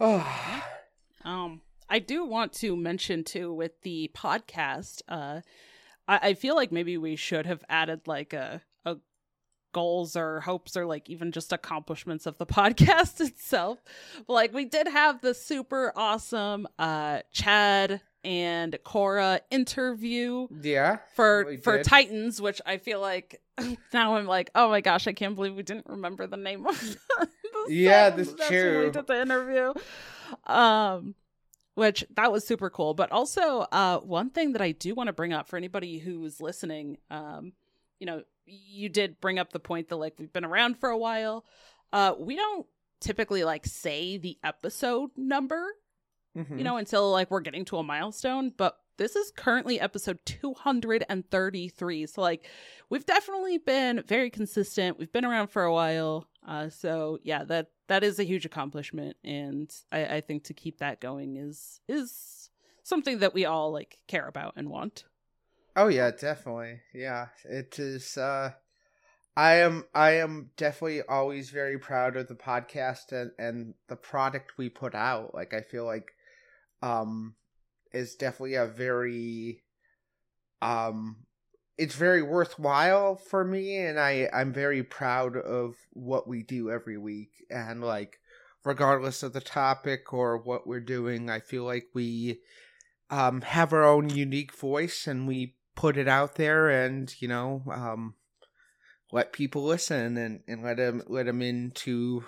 [0.01, 0.63] oh.
[1.25, 5.03] um, I do want to mention too with the podcast.
[5.07, 5.43] Uh,
[6.09, 8.63] I, I feel like maybe we should have added like a a
[9.77, 13.79] goals or hopes or like even just accomplishments of the podcast itself.
[14.27, 20.49] like we did have the super awesome uh Chad and Cora interview.
[20.63, 20.99] Yeah.
[21.15, 21.85] For for did.
[21.85, 23.43] Titans, which I feel like
[23.93, 26.81] now I'm like, oh my gosh, I can't believe we didn't remember the name of
[27.19, 27.29] the
[27.69, 28.87] Yeah, this true.
[28.87, 29.75] We did the interview.
[30.47, 31.15] Um
[31.75, 32.95] which that was super cool.
[32.95, 36.41] But also, uh, one thing that I do want to bring up for anybody who's
[36.41, 37.53] listening, um,
[38.01, 40.99] you know, you did bring up the point that like we've been around for a
[40.99, 41.45] while.
[41.93, 42.67] Uh, we don't
[43.01, 45.65] typically like say the episode number,
[46.37, 46.59] mm-hmm.
[46.59, 48.53] you know, until like we're getting to a milestone.
[48.57, 52.07] But this is currently episode 233.
[52.07, 52.49] So like
[52.89, 54.99] we've definitely been very consistent.
[54.99, 56.27] We've been around for a while.
[56.47, 60.79] Uh, so yeah, that that is a huge accomplishment, and I, I think to keep
[60.79, 62.51] that going is is
[62.83, 65.05] something that we all like care about and want.
[65.77, 66.81] Oh yeah, definitely.
[66.93, 68.17] Yeah, it is.
[68.17, 68.53] uh
[69.37, 69.85] I am.
[69.95, 74.95] I am definitely always very proud of the podcast and and the product we put
[74.95, 75.35] out.
[75.35, 76.13] Like I feel like,
[76.83, 77.37] um,
[77.93, 79.65] is definitely a very,
[80.63, 81.17] um,
[81.79, 86.99] it's very worthwhile for me, and I I'm very proud of what we do every
[86.99, 87.33] week.
[87.51, 88.19] And like,
[88.65, 92.41] regardless of the topic or what we're doing, I feel like we
[93.11, 97.63] um have our own unique voice and we put it out there and you know
[97.71, 98.15] um,
[99.13, 102.25] let people listen and, and let them let them into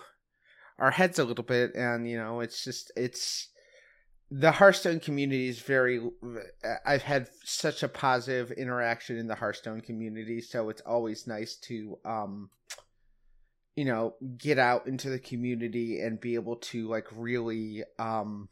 [0.79, 1.75] our heads a little bit.
[1.75, 3.49] And you know it's just it's
[4.31, 6.01] the Hearthstone community is very
[6.87, 10.41] I've had such a positive interaction in the Hearthstone community.
[10.41, 12.51] So it's always nice to um
[13.75, 18.49] you know get out into the community and be able to like really um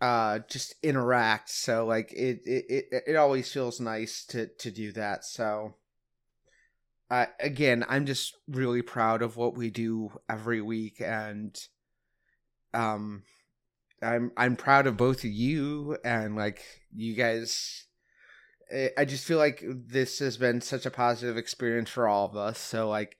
[0.00, 1.50] uh just interact.
[1.50, 5.24] So like it it it, it always feels nice to to do that.
[5.24, 5.74] So
[7.10, 11.00] uh, again i'm just really proud of what we do every week.
[11.00, 11.56] And
[12.72, 13.22] um
[14.02, 16.62] i'm i'm proud of both of you and like
[16.94, 17.86] you guys.
[18.96, 22.58] I just feel like this has been such a positive experience for all of us.
[22.58, 23.16] So like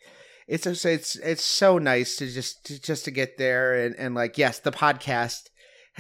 [0.48, 3.74] it's it's it's so nice to just to, just to get there.
[3.84, 5.50] And and like yes the podcast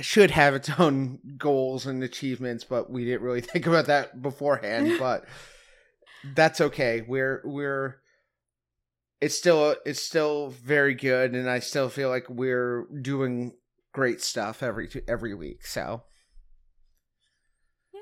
[0.02, 4.96] should have its own goals and achievements, but we didn't really think about that beforehand.
[4.98, 5.24] but
[6.34, 7.04] that's okay.
[7.06, 8.00] We're we're
[9.20, 13.52] it's still it's still very good, and I still feel like we're doing
[13.92, 15.66] great stuff every every week.
[15.66, 16.02] So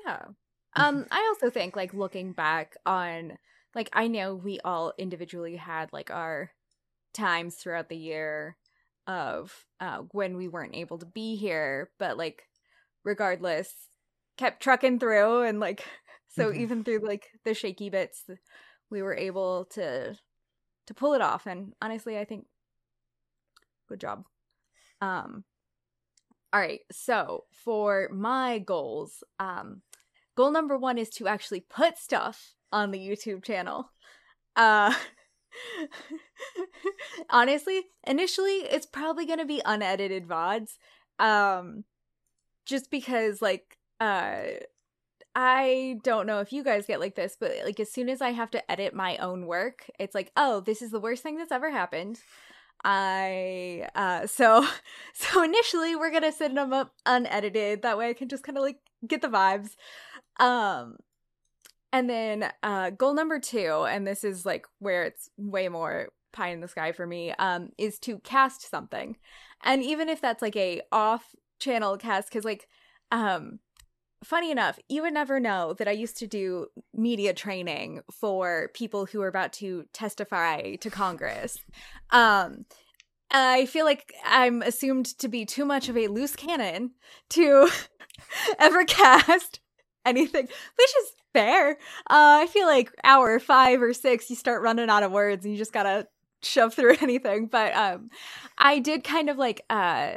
[0.05, 0.19] yeah.
[0.75, 3.37] Um, I also think like looking back on
[3.75, 6.49] like I know we all individually had like our
[7.13, 8.57] times throughout the year
[9.07, 12.43] of uh when we weren't able to be here, but like
[13.03, 13.73] regardless,
[14.37, 15.83] kept trucking through and like
[16.29, 16.61] so mm-hmm.
[16.61, 18.23] even through like the shaky bits
[18.89, 20.15] we were able to
[20.87, 22.45] to pull it off and honestly I think
[23.87, 24.23] good job.
[25.01, 25.43] Um
[26.51, 29.81] all right, so for my goals, um
[30.35, 33.89] goal number 1 is to actually put stuff on the YouTube channel.
[34.55, 34.93] Uh
[37.29, 40.77] honestly, initially it's probably going to be unedited VODs.
[41.19, 41.83] Um
[42.65, 44.43] just because like uh
[45.35, 48.31] I don't know if you guys get like this, but like as soon as I
[48.31, 51.51] have to edit my own work, it's like, oh, this is the worst thing that's
[51.51, 52.19] ever happened.
[52.83, 54.67] I uh so
[55.13, 57.81] so initially we're gonna send them up unedited.
[57.81, 59.71] That way I can just kind of like get the vibes.
[60.39, 60.97] Um
[61.93, 66.49] and then uh goal number two, and this is like where it's way more pie
[66.49, 69.15] in the sky for me, um, is to cast something.
[69.63, 71.23] And even if that's like a off
[71.59, 72.67] channel cast, because like
[73.11, 73.59] um
[74.23, 79.05] funny enough, you would never know that I used to do media training for people
[79.05, 81.57] who are about to testify to Congress.
[82.11, 82.65] Um,
[83.31, 86.91] I feel like I'm assumed to be too much of a loose cannon
[87.31, 87.69] to
[88.59, 89.59] ever cast
[90.05, 91.71] anything, which is fair.
[92.09, 95.53] Uh, I feel like hour five or six, you start running out of words and
[95.53, 96.07] you just gotta
[96.41, 97.47] shove through anything.
[97.47, 98.09] But um,
[98.57, 100.13] I did kind of like uh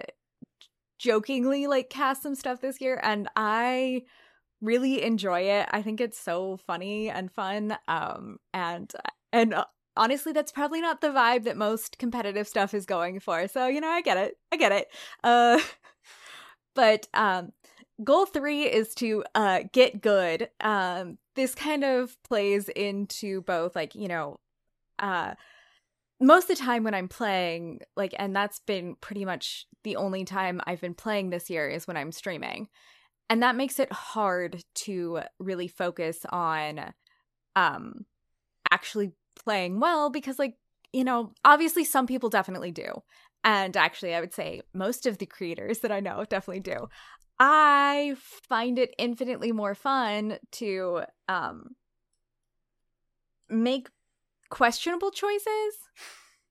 [0.99, 4.03] jokingly like cast some stuff this year and I
[4.61, 5.69] really enjoy it.
[5.71, 7.77] I think it's so funny and fun.
[7.89, 8.93] Um and
[9.33, 9.65] and uh,
[9.97, 13.47] honestly that's probably not the vibe that most competitive stuff is going for.
[13.49, 14.39] So, you know, I get it.
[14.53, 14.89] I get it.
[15.23, 15.61] Uh
[16.75, 17.53] but um
[18.05, 20.51] goal 3 is to uh get good.
[20.61, 24.41] Um this kind of plays into both like, you know,
[24.99, 25.35] uh
[26.21, 30.25] most of the time when I'm playing, like, and that's been pretty much the only
[30.25, 32.69] time I've been playing this year is when I'm streaming.
[33.29, 36.93] And that makes it hard to really focus on
[37.55, 38.07] um
[38.71, 40.55] actually playing well because like,
[40.93, 43.03] you know, obviously some people definitely do.
[43.45, 46.89] And actually, I would say most of the creators that I know definitely do.
[47.39, 48.17] I
[48.49, 51.77] find it infinitely more fun to um
[53.49, 53.89] make
[54.51, 55.75] questionable choices.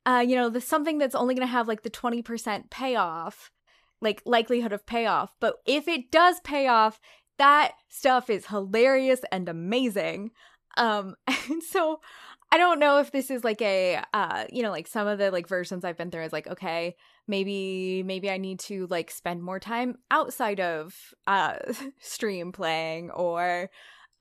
[0.06, 3.52] Uh, you know, the something that's only going to have like the 20% payoff,
[4.02, 5.34] like likelihood of payoff.
[5.39, 7.00] But if it does pay off,
[7.38, 10.32] that stuff is hilarious and amazing.
[10.78, 12.02] Um, and so
[12.56, 15.30] I don't know if this is like a uh, you know, like some of the
[15.30, 16.96] like versions I've been through is like, okay,
[17.28, 21.58] maybe maybe I need to like spend more time outside of uh
[22.00, 23.70] stream playing or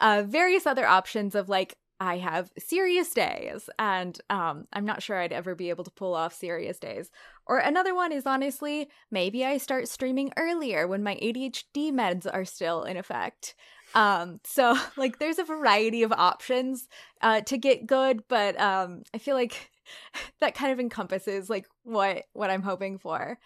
[0.00, 5.16] uh various other options of like I have serious days, and um, I'm not sure
[5.16, 7.12] I'd ever be able to pull off serious days.
[7.46, 12.44] Or another one is honestly, maybe I start streaming earlier when my ADHD meds are
[12.44, 13.54] still in effect.
[13.94, 16.88] Um, so like, there's a variety of options
[17.20, 19.70] uh, to get good, but um, I feel like
[20.40, 23.38] that kind of encompasses like what what I'm hoping for.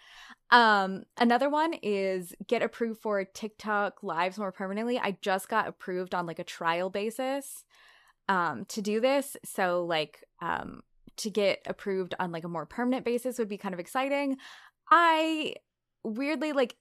[0.51, 4.97] Um, another one is get approved for TikTok lives more permanently.
[4.97, 7.63] I just got approved on like a trial basis
[8.27, 9.37] um, to do this.
[9.45, 10.81] So, like, um,
[11.17, 14.37] to get approved on like a more permanent basis would be kind of exciting.
[14.89, 15.55] I
[16.03, 16.75] weirdly like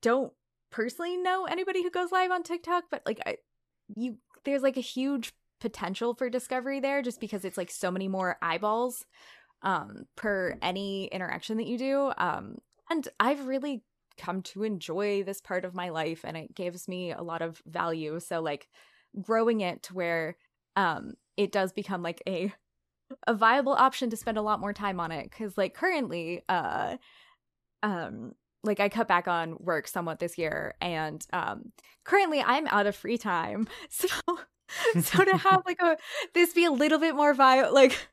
[0.00, 0.32] don't
[0.70, 3.36] personally know anybody who goes live on TikTok, but like I,
[3.94, 8.08] you, there's like a huge potential for discovery there just because it's like so many
[8.08, 9.06] more eyeballs
[9.62, 12.56] um per any interaction that you do um
[12.90, 13.82] and i've really
[14.18, 17.62] come to enjoy this part of my life and it gives me a lot of
[17.66, 18.68] value so like
[19.20, 20.36] growing it to where
[20.76, 22.52] um it does become like a
[23.26, 26.96] a viable option to spend a lot more time on it cuz like currently uh
[27.82, 28.34] um
[28.64, 31.72] like I cut back on work somewhat this year and um
[32.04, 33.68] currently I'm out of free time.
[33.90, 34.08] So
[35.00, 35.96] so to have like a
[36.34, 38.08] this be a little bit more viable like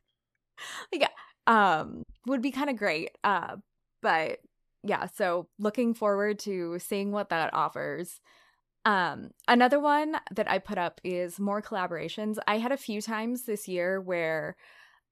[0.94, 1.10] like
[1.48, 3.18] um would be kind of great.
[3.24, 3.58] Uh
[4.02, 4.40] but
[4.84, 8.20] yeah, so looking forward to seeing what that offers.
[8.86, 12.38] Um, another one that I put up is more collaborations.
[12.48, 14.58] I had a few times this year where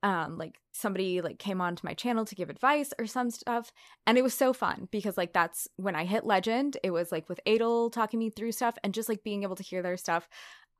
[0.03, 3.71] um like somebody like came onto my channel to give advice or some stuff
[4.07, 7.29] and it was so fun because like that's when I hit legend it was like
[7.29, 10.27] with Adel talking me through stuff and just like being able to hear their stuff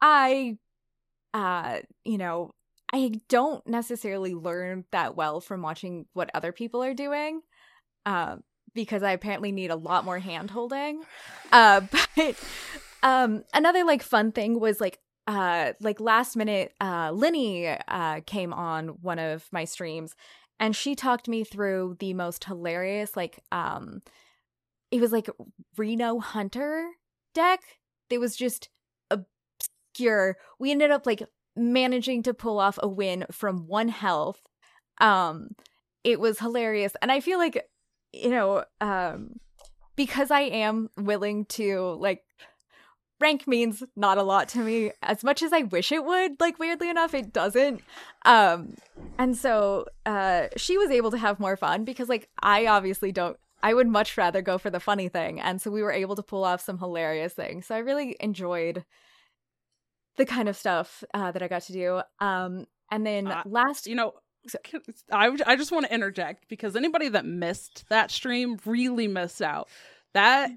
[0.02, 0.58] I
[1.34, 2.52] uh, you know,
[2.92, 7.42] I don't necessarily learn that well from watching what other people are doing.
[8.06, 8.44] Um,
[8.74, 11.04] because I apparently need a lot more hand holding.
[11.52, 11.82] Uh,
[12.16, 12.36] but
[13.04, 18.54] um, another like fun thing was like uh like last minute uh Linny uh came
[18.54, 20.16] on one of my streams
[20.60, 24.02] and she talked me through the most hilarious like um
[24.92, 25.30] it was like
[25.78, 26.92] Reno Hunter
[27.34, 27.62] deck.
[28.10, 28.70] It was just
[29.10, 30.38] obscure.
[30.60, 31.24] We ended up like
[31.56, 34.42] managing to pull off a win from one health.
[35.00, 35.52] Um
[36.04, 37.66] it was hilarious and I feel like
[38.12, 39.40] you know um
[39.96, 42.24] because I am willing to like
[43.22, 46.40] rank means not a lot to me as much as I wish it would.
[46.40, 47.82] Like weirdly enough, it doesn't.
[48.26, 48.76] Um,
[49.18, 53.38] and so uh, she was able to have more fun because like I obviously don't.
[53.64, 56.24] I would much rather go for the funny thing, and so we were able to
[56.24, 57.68] pull off some hilarious things.
[57.68, 58.84] So I really enjoyed
[60.18, 62.02] the kind of stuff uh, that I got to do.
[62.20, 64.14] Um, and then Uh, last, You know,
[65.12, 69.70] I, I just want to interject because anybody that missed that stream really missed out.
[70.14, 70.52] That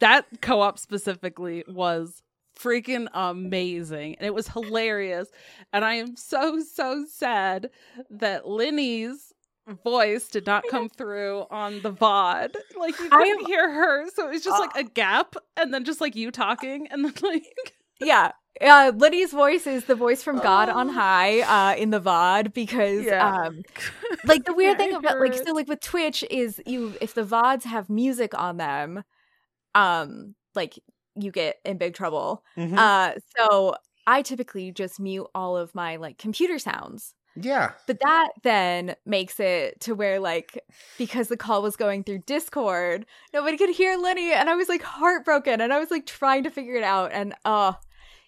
[0.00, 2.22] that co-op specifically was
[2.58, 5.28] freaking amazing and it was hilarious
[5.72, 7.70] and i am so so sad
[8.10, 9.32] that Linny's
[9.82, 14.32] voice did not come through on the vod like you couldn't hear her so it
[14.32, 17.74] was just uh, like a gap and then just like you talking and then like
[18.00, 18.32] yeah.
[18.60, 20.92] Uh, Liddy's voice is the voice from God on Oh.
[20.92, 23.44] High uh, in the VOD because Yeah.
[23.46, 23.62] um,
[24.24, 27.64] like the weird thing about like so like with Twitch is you if the VODs
[27.64, 29.02] have music on them,
[29.74, 30.78] um, like
[31.16, 32.44] you get in big trouble.
[32.56, 32.76] Mhm.
[32.76, 33.74] Uh, so
[34.06, 37.14] I typically just mute all of my like computer sounds.
[37.34, 37.72] yeah.
[37.86, 40.62] But that then makes it to where like
[40.98, 44.82] because the call was going through Discord, nobody could hear Lenny and I was like
[44.82, 47.72] heartbroken and I was like trying to figure it out and uh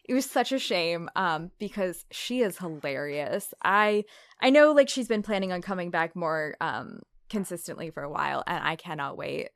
[0.04, 3.54] it was such a shame um because she is hilarious.
[3.62, 4.04] I
[4.40, 7.00] I know like she's been planning on coming back more um
[7.30, 9.48] consistently for a while and I cannot wait.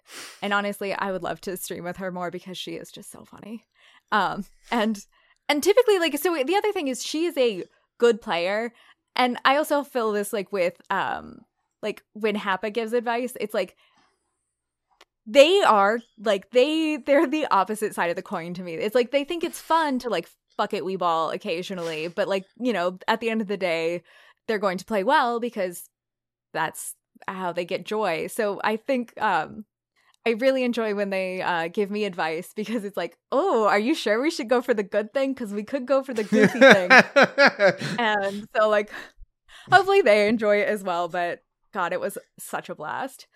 [0.42, 3.24] And honestly, I would love to stream with her more because she is just so
[3.24, 3.66] funny.
[4.10, 5.04] Um and
[5.48, 7.64] and typically like so the other thing is she is a
[7.98, 8.72] good player
[9.16, 11.40] and I also feel this like with um
[11.82, 13.76] like when Happa gives advice, it's like
[15.28, 18.74] they are like they they're the opposite side of the coin to me.
[18.74, 22.46] It's like they think it's fun to like fuck it we ball occasionally, but like,
[22.58, 24.02] you know, at the end of the day,
[24.48, 25.88] they're going to play well because
[26.52, 26.94] that's
[27.28, 28.26] how they get joy.
[28.26, 29.66] So I think um
[30.26, 33.94] I really enjoy when they uh, give me advice because it's like, oh, are you
[33.94, 35.32] sure we should go for the good thing?
[35.32, 36.90] Because we could go for the goofy thing
[37.98, 38.90] and so like
[39.70, 43.26] hopefully they enjoy it as well but god it was such a blast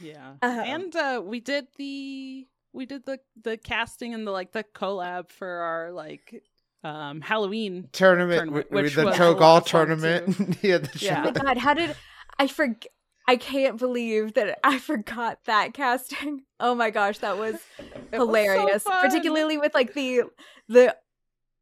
[0.00, 0.34] Yeah.
[0.42, 4.64] Um, and uh we did the we did the the casting and the like the
[4.74, 6.42] collab for our like
[6.82, 7.88] um Halloween.
[7.92, 10.58] tournament, Tournament, with, which the was a choke all tournament.
[10.62, 11.24] yeah, the Yeah.
[11.26, 11.96] oh my god how did
[12.38, 12.90] i forget
[13.26, 18.20] i can't believe that i forgot that casting oh my gosh that was It was
[18.20, 20.24] so hilarious particularly with like the
[20.68, 20.94] the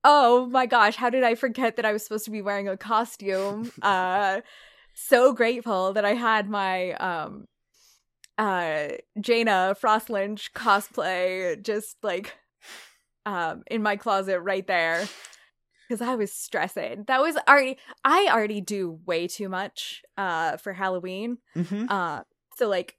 [0.03, 2.77] oh my gosh how did i forget that i was supposed to be wearing a
[2.77, 4.41] costume uh
[4.95, 7.47] so grateful that i had my um
[8.39, 8.89] uh
[9.21, 12.35] Jaina Frost Lich cosplay just like
[13.27, 15.07] um in my closet right there
[15.89, 17.05] because I was stressing.
[17.09, 21.39] That was already I already do way too much uh for Halloween.
[21.57, 21.91] Mhm.
[21.91, 22.23] Uh
[22.57, 22.97] so like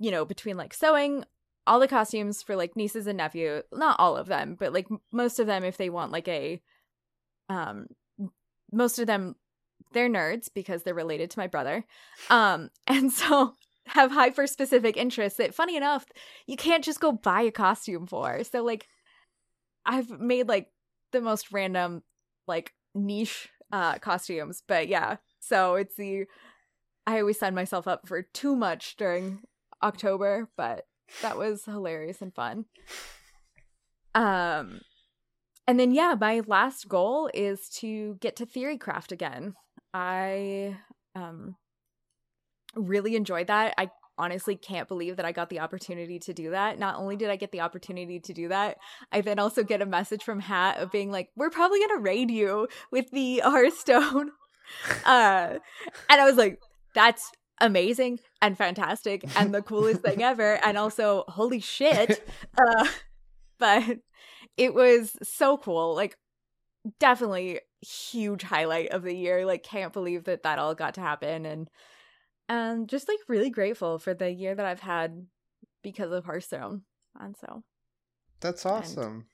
[0.00, 1.24] you know between like sewing
[1.66, 5.38] all the costumes for like nieces and nephew, not all of them, but like most
[5.38, 6.60] of them if they want like a
[7.48, 7.86] um
[8.72, 9.36] most of them
[9.92, 11.84] they're nerds because they're related to my brother.
[12.30, 13.54] Um and so
[13.86, 16.06] have hyper specific interests that funny enough
[16.46, 18.44] you can't just go buy a costume for.
[18.44, 18.86] So like
[19.84, 20.68] I've made like
[21.10, 22.02] the most random
[22.46, 25.16] like niche uh costumes, but yeah.
[25.40, 26.26] So it's the
[27.06, 29.40] I always sign myself up for too much during
[29.82, 30.86] October, but
[31.20, 32.66] that was hilarious and fun.
[34.14, 34.80] Um
[35.66, 39.54] and then yeah, my last goal is to get to Theorycraft again.
[39.92, 40.78] I
[41.14, 41.56] um
[42.74, 43.74] really enjoyed that.
[43.78, 46.78] I honestly can't believe that I got the opportunity to do that.
[46.78, 48.78] Not only did I get the opportunity to do that,
[49.10, 52.30] I then also get a message from Hat of being like, "We're probably gonna raid
[52.30, 54.30] you with the Hearthstone,"
[55.04, 55.58] uh,
[56.08, 56.60] and I was like,
[56.94, 62.26] "That's amazing and fantastic and the coolest thing ever," and also, holy shit!
[62.56, 62.86] Uh,
[63.58, 63.98] but
[64.56, 65.94] it was so cool.
[65.94, 66.16] Like,
[67.00, 69.46] definitely huge highlight of the year.
[69.46, 71.68] Like, can't believe that that all got to happen and
[72.52, 75.26] and just like really grateful for the year that I've had
[75.82, 76.82] because of Hearthstone.
[77.18, 77.62] And so
[78.40, 79.26] That's awesome.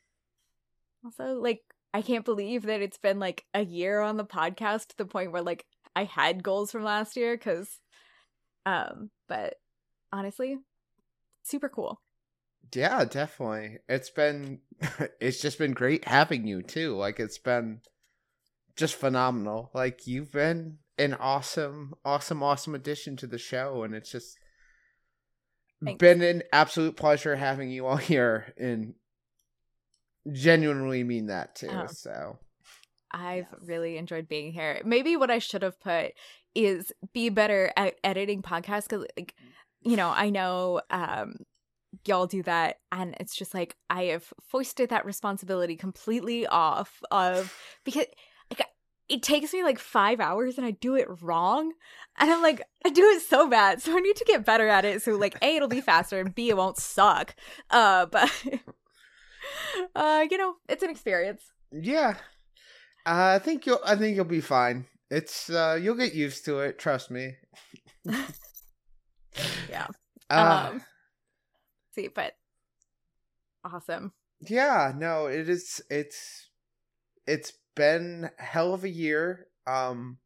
[1.04, 1.62] also like
[1.92, 5.04] I I can't believe that it's been like a year on the podcast to the
[5.04, 5.64] point where like
[5.96, 7.80] I had goals from last year because
[8.64, 9.54] um but
[10.12, 10.58] honestly
[11.42, 12.00] super cool.
[12.72, 13.78] Yeah, definitely.
[13.88, 14.60] It's been
[15.20, 16.94] it's just been great having you too.
[16.94, 17.80] Like it's been
[18.76, 19.72] just phenomenal.
[19.74, 24.38] Like you've been an awesome, awesome, awesome addition to the show and it's just
[25.84, 25.98] Thanks.
[25.98, 28.94] been an absolute pleasure having you all here and
[30.32, 31.68] genuinely mean that too.
[31.70, 31.86] Oh.
[31.88, 32.38] So
[33.12, 33.66] I've Yes.
[33.68, 34.80] really enjoyed being here.
[34.84, 36.12] Maybe what I should have put
[36.54, 39.34] is be better at editing podcasts cuz like
[39.82, 41.36] you know, I know um
[42.06, 47.54] y'all do that and it's just like I have foisted that responsibility completely off of
[47.84, 48.06] because
[49.08, 51.72] it takes me like 5 hours and I do it wrong
[52.18, 54.84] and I'm like I do it so bad so I need to get better at
[54.84, 57.34] it so like A it'll be faster and B it won't suck.
[57.70, 58.30] Uh but
[59.94, 61.42] uh you know, it's an experience.
[61.72, 62.16] yeah.
[63.06, 64.84] Uh, I think you'll I think you'll be fine.
[65.10, 67.36] It's uh you'll get used to it, trust me.
[69.70, 69.86] Yeah.
[70.30, 70.82] Uh, um
[71.94, 72.34] see but
[73.64, 76.48] awesome Yeah, no, it is it's
[77.26, 79.46] it's been a hell of a year.
[79.66, 80.18] Um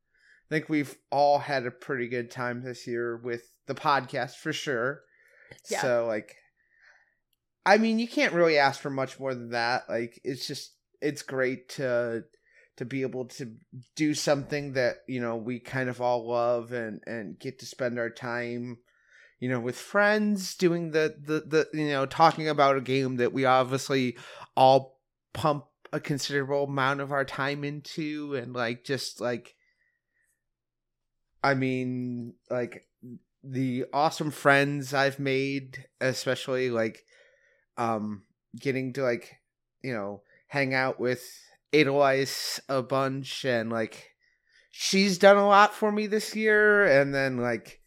[0.51, 4.53] I think we've all had a pretty good time this year with the podcast for
[4.53, 5.03] sure.
[5.71, 5.81] Yeah.
[5.81, 6.37] So like
[7.65, 9.85] I mean, you can't really ask for much more than that.
[9.89, 12.25] Like it's just it's great to
[12.79, 13.55] to be able to
[13.97, 17.99] do something that, you know, we kind of all love and and get to spend
[17.99, 18.79] our time
[19.43, 23.33] you know, with friends, doing the, the, the, you know, talking about a game that
[23.33, 24.17] we obviously
[24.57, 25.01] all
[25.33, 29.55] pump a considerable amount of our time into and like just like
[31.45, 32.87] I mean, like
[33.43, 37.05] the awesome friends I've made, especially like
[37.77, 38.23] um
[38.59, 39.37] getting to like,
[39.83, 41.25] you know, hang out with
[41.73, 44.11] Edelweiss a bunch and like
[44.71, 47.81] she's done a lot for me this year and then like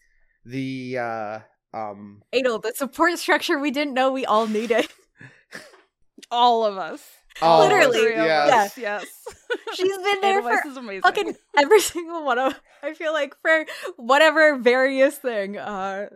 [0.44, 1.40] the uh
[1.74, 4.88] um Adel, the support structure we didn't know we all needed.
[6.32, 7.02] All of us.
[7.42, 8.54] All of us, Literally, Three yes.
[8.72, 9.06] us, yes.
[9.76, 11.02] She's been there for is amazing.
[11.02, 13.66] fucking every single one of I feel like for
[13.98, 15.58] whatever various thing.
[15.58, 16.08] Uh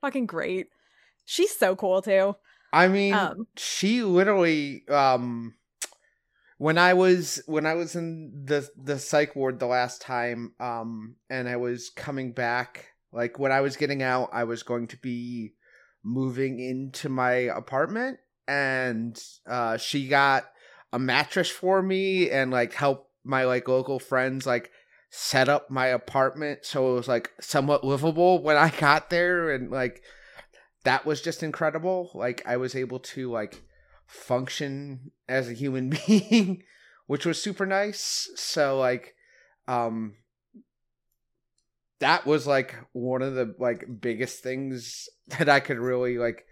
[0.00, 0.68] fucking great.
[1.24, 2.36] She's so cool too.
[2.72, 5.54] I mean, Um, she literally um
[6.58, 11.16] when I was when I was in the the psych ward the last time um
[11.30, 14.96] and I was coming back like when I was getting out I was going to
[14.98, 15.54] be
[16.04, 20.44] moving into my apartment and uh she got
[20.92, 24.70] a mattress for me and like help my like local friends like
[25.10, 29.70] set up my apartment so it was like somewhat livable when I got there and
[29.70, 30.02] like
[30.84, 32.10] that was just incredible.
[32.14, 33.62] Like I was able to like
[34.06, 36.62] function as a human being,
[37.06, 38.30] which was super nice.
[38.36, 39.14] So like
[39.66, 40.14] um
[42.00, 45.08] that was like one of the like biggest things
[45.38, 46.46] that I could really like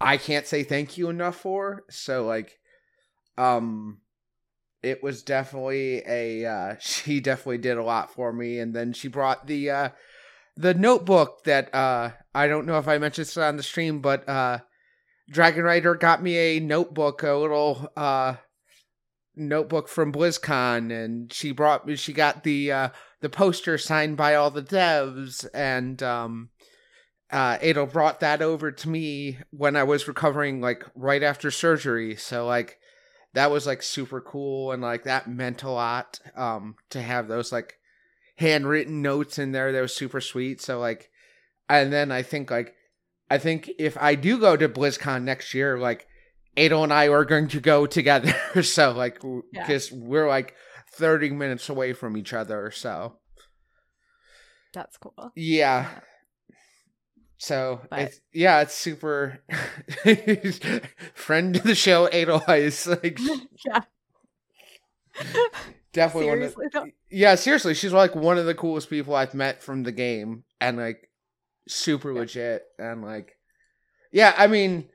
[0.00, 1.84] I can't say thank you enough for.
[1.90, 2.58] So like
[3.38, 3.98] um
[4.82, 8.58] it was definitely a uh she definitely did a lot for me.
[8.58, 9.88] And then she brought the uh
[10.56, 14.28] the notebook that uh I don't know if I mentioned this on the stream, but
[14.28, 14.58] uh
[15.28, 18.36] Dragon Rider got me a notebook, a little uh
[19.34, 22.88] notebook from BlizzCon, and she brought me she got the uh
[23.20, 25.46] the poster signed by all the devs.
[25.52, 26.50] And um
[27.30, 32.14] uh Adel brought that over to me when I was recovering like right after surgery.
[32.14, 32.78] So like
[33.36, 37.52] that was like super cool and like that meant a lot um to have those
[37.52, 37.74] like
[38.36, 40.60] handwritten notes in there that was super sweet.
[40.60, 41.10] So like,
[41.68, 42.74] and then I think like,
[43.30, 46.06] I think if I do go to BlizzCon next year, like
[46.56, 48.34] Adel and I are going to go together.
[48.62, 49.40] so like, Yeah.
[49.66, 50.54] because we're like
[50.92, 52.70] thirty minutes away from each other.
[52.70, 53.18] So
[54.72, 55.32] That's cool.
[55.34, 55.88] yeah.
[57.38, 59.40] So But- it's yeah, it's super
[61.14, 62.86] friend of the show, Edelweiss.
[62.86, 63.18] Like
[63.66, 63.80] yeah.
[65.92, 66.94] definitely one of, Seriously.
[67.10, 70.76] Yeah, seriously, she's like one of the coolest people I've met from the game, and
[70.76, 71.10] like
[71.68, 72.20] super Yeah.
[72.20, 73.36] legit, and like,
[74.12, 74.88] yeah, I mean,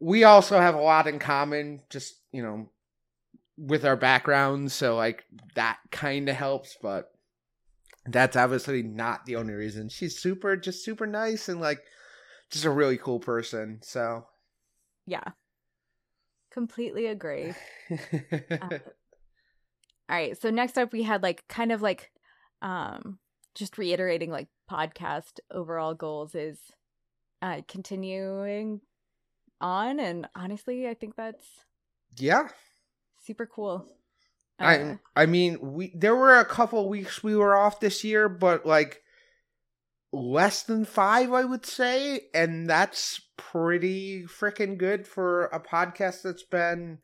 [0.00, 2.68] we also have a lot in common, just you know,
[3.58, 5.24] with our backgrounds, so like
[5.54, 7.11] that kind of helps, but
[8.06, 9.88] that's obviously not the only reason.
[9.88, 11.80] She's super, just super nice, and like,
[12.50, 13.80] just a really cool person.
[13.82, 14.26] So,
[15.06, 15.24] Yeah.
[16.52, 17.54] Completely agree.
[18.50, 18.68] All
[20.08, 20.40] right.
[20.40, 22.10] So next up we had like kind of like
[22.60, 23.18] um
[23.54, 26.58] just reiterating like podcast overall goals is
[27.40, 28.80] uh continuing
[29.60, 31.46] on and honestly I think that's
[32.18, 32.48] yeah,
[33.24, 33.86] super cool.
[34.62, 38.64] I I mean, we there were a couple weeks we were off this year, but
[38.64, 39.02] like
[40.12, 46.44] less than five, I would say, and that's pretty freaking good for a podcast that's
[46.44, 46.98] been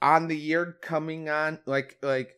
[0.00, 2.36] on the year coming on like like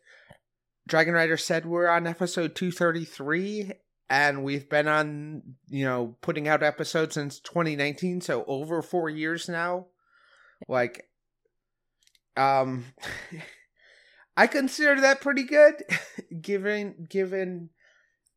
[0.89, 3.73] Dragon Rider said we're on episode 233
[4.09, 9.49] and we've been on you know putting out episodes since 2019 so over 4 years
[9.49, 9.87] now.
[10.69, 11.09] Like
[12.37, 12.85] um
[14.41, 15.83] I consider that pretty good
[16.41, 17.69] given given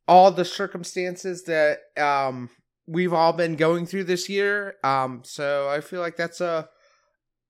[0.06, 2.50] all the circumstances that um
[2.86, 4.74] we've all been going through this year.
[4.84, 6.68] Um so I feel like that's a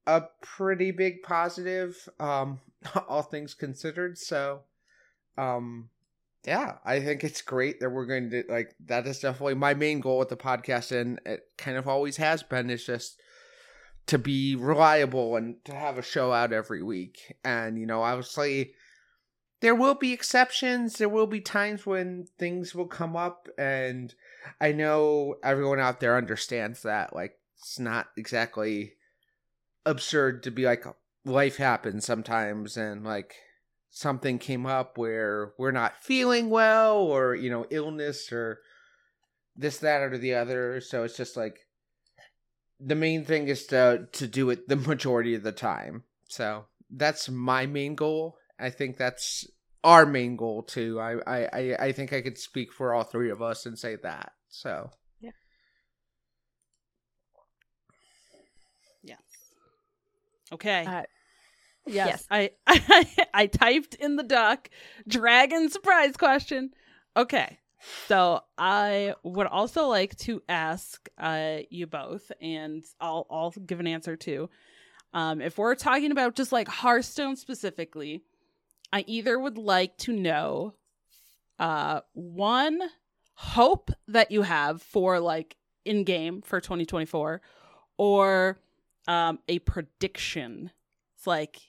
[0.06, 2.60] a pretty big positive um
[3.08, 4.18] all things considered.
[4.18, 4.60] So
[5.36, 5.88] um
[6.46, 9.98] yeah i think it's great that we're going to like that is definitely my main
[9.98, 13.18] goal with the podcast and it kind of always has been is just
[14.06, 17.36] to be reliable and to have a show out every week.
[17.44, 18.72] And you know obviously
[19.60, 20.98] there will be exceptions.
[20.98, 23.48] There will be times when things will come up.
[23.58, 24.14] And
[24.60, 28.92] i know everyone out there understands that like it's not exactly
[29.86, 30.84] absurd to be like
[31.24, 33.36] life happens sometimes and like
[33.90, 38.58] something came up where we're not feeling well or you know illness or
[39.56, 40.80] this that or the other.
[40.80, 41.63] So it's just like
[42.80, 47.28] the main thing is to to do it the majority of the time so that's
[47.28, 49.46] my main goal i think that's
[49.82, 53.30] our main goal too i i i, I think i could speak for all three
[53.30, 55.30] of us and say that so yeah,
[59.02, 59.16] yeah,
[60.52, 60.84] Okay.
[60.86, 61.02] Uh,
[61.86, 62.06] yes.
[62.06, 62.26] yes.
[62.30, 64.70] I, I I typed in the duck
[65.08, 66.70] dragon surprise question.
[67.16, 67.58] Okay.
[68.08, 73.86] So I would also like to ask uh you both and I'll I'll give an
[73.86, 74.48] answer too.
[75.12, 78.22] Um if we're talking about just like Hearthstone specifically,
[78.92, 80.74] I either would like to know
[81.58, 82.80] uh one
[83.34, 87.42] hope that you have for like in game for 2024
[87.98, 88.58] or
[89.08, 90.70] um a prediction.
[91.16, 91.60] It's like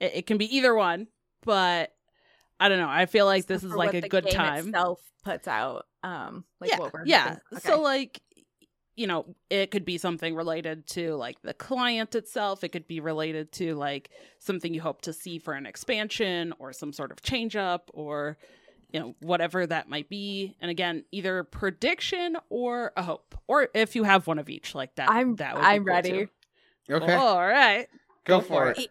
[0.00, 1.08] it, it can be either one,
[1.42, 1.95] but
[2.58, 2.88] I don't know.
[2.88, 4.68] I feel like this is like what a the good game time.
[4.68, 7.36] Itself puts out, um, like yeah, what we're yeah.
[7.52, 7.68] okay.
[7.68, 8.20] So like
[8.96, 12.64] you know, it could be something related to like the client itself.
[12.64, 16.72] It could be related to like something you hope to see for an expansion or
[16.72, 18.38] some sort of change up or
[18.90, 20.56] you know whatever that might be.
[20.60, 24.94] And again, either prediction or a hope, or if you have one of each, like
[24.94, 25.10] that.
[25.10, 26.10] I'm that would I'm cool, ready.
[26.10, 26.28] too.
[26.90, 27.88] okay All right.
[28.24, 28.88] go, go for for it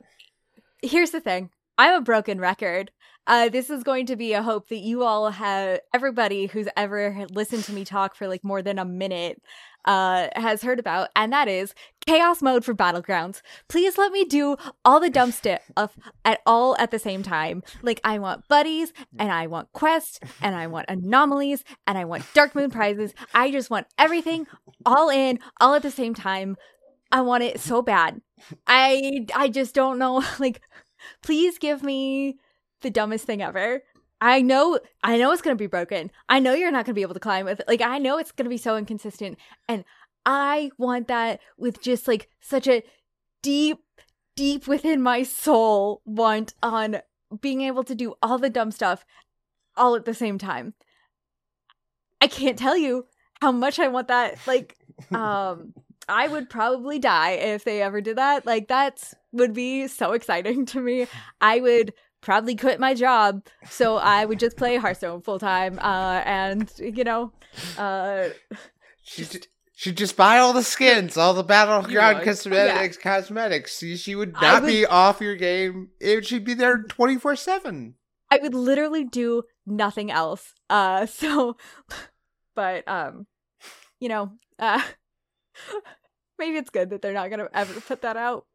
[0.84, 1.49] Here's the thing.
[1.80, 2.91] I'm a broken record.
[3.28, 7.26] Uh, this is going to be a hope that you all have, everybody who's ever
[7.32, 9.41] listened to me talk for like more than a minute,
[9.86, 11.73] uh, has heard about, and that is
[12.05, 13.41] chaos mode for battlegrounds.
[13.67, 17.63] Please let me do all the dumb stuff at all at the same time.
[17.82, 22.23] Like I want buddies, and I want quests, and I want anomalies, and I want
[22.34, 23.13] Darkmoon prizes.
[23.34, 24.47] I just want everything
[24.86, 26.57] all in, all at the same time.
[27.11, 28.21] I want it so bad.
[28.67, 30.23] I I just don't know.
[30.39, 30.61] Like,
[31.21, 32.38] please give me
[32.82, 33.82] the dumbest thing ever.
[34.21, 36.11] I know I know it's gonna be broken.
[36.30, 37.67] I know you're not gonna be able to climb with it.
[37.67, 39.38] like I know it's gonna be so inconsistent.
[39.67, 39.84] And
[40.26, 42.84] I want that with just like such a
[43.41, 43.80] deep,
[44.36, 47.01] deep within my soul want on
[47.41, 49.05] being able to do all the dumb stuff
[49.78, 50.73] all at the same time.
[52.21, 53.05] I can't tell you
[53.41, 54.38] how much I want that.
[54.47, 54.78] Like,
[55.11, 55.73] um,
[56.07, 58.45] I would probably die if they ever did that.
[58.45, 61.07] Like, that's would be so exciting to me.
[61.41, 61.93] I would
[62.26, 65.80] probably quit my job so I would just play Hearthstone full time.
[65.80, 67.32] Uh, and you know,
[67.78, 68.30] uh,
[69.03, 69.39] She ju-
[69.73, 72.26] she'd just buy all the skins, all the battleground would.
[72.26, 72.97] cosmetics.
[72.97, 73.78] Cosmetics.
[73.78, 75.89] She, she would not would- be off your game.
[76.01, 77.95] It, she'd be there twenty four seven.
[78.32, 80.53] I would literally do nothing else.
[80.69, 81.55] Uh, so,
[82.55, 83.28] but um,
[83.99, 84.82] you know, uh,
[86.38, 88.46] maybe it's good that they're not gonna ever put that out.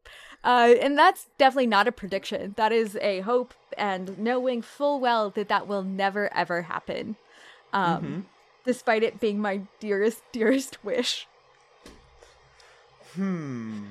[0.43, 2.55] Uh, and that's definitely not a prediction.
[2.57, 7.17] That is a hope and knowing full well that that will never ever happen.
[7.73, 8.25] Um, Mhm.
[8.65, 11.27] despite it being my dearest, dearest wish.
[13.15, 13.85] Hmm.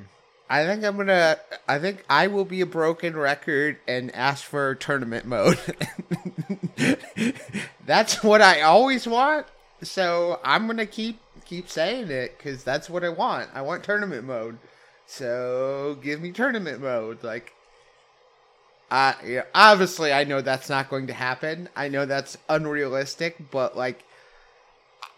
[0.50, 1.38] I think I'm gonna.
[1.68, 5.60] I think I will be a broken record and ask for tournament mode.
[7.86, 9.46] that's what I always want.
[9.84, 11.20] So I'm gonna keep
[11.50, 13.50] keep saying it because that's what I want.
[13.54, 14.60] I want tournament mode.
[15.08, 17.24] So give me tournament mode.
[17.24, 17.54] Like,
[18.92, 21.68] yeah, obviously I know that's not going to happen.
[21.76, 24.06] I know that's unrealistic, but like.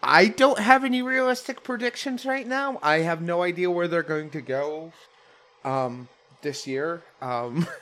[0.04, 2.80] I don't have any realistic predictions right now.
[2.82, 4.92] I have no idea where they're going to go
[5.64, 6.08] um
[6.40, 7.02] this year.
[7.20, 7.68] Um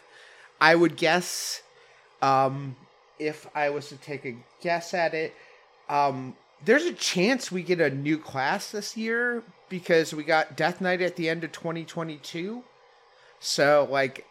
[0.60, 1.62] I would guess,
[2.20, 2.76] um,
[3.18, 5.34] if I was to take a guess at it,
[5.88, 10.80] um, there's a chance we get a new class this year because we got Death
[10.80, 12.62] Knight at the end of 2022.
[13.38, 14.26] So, like,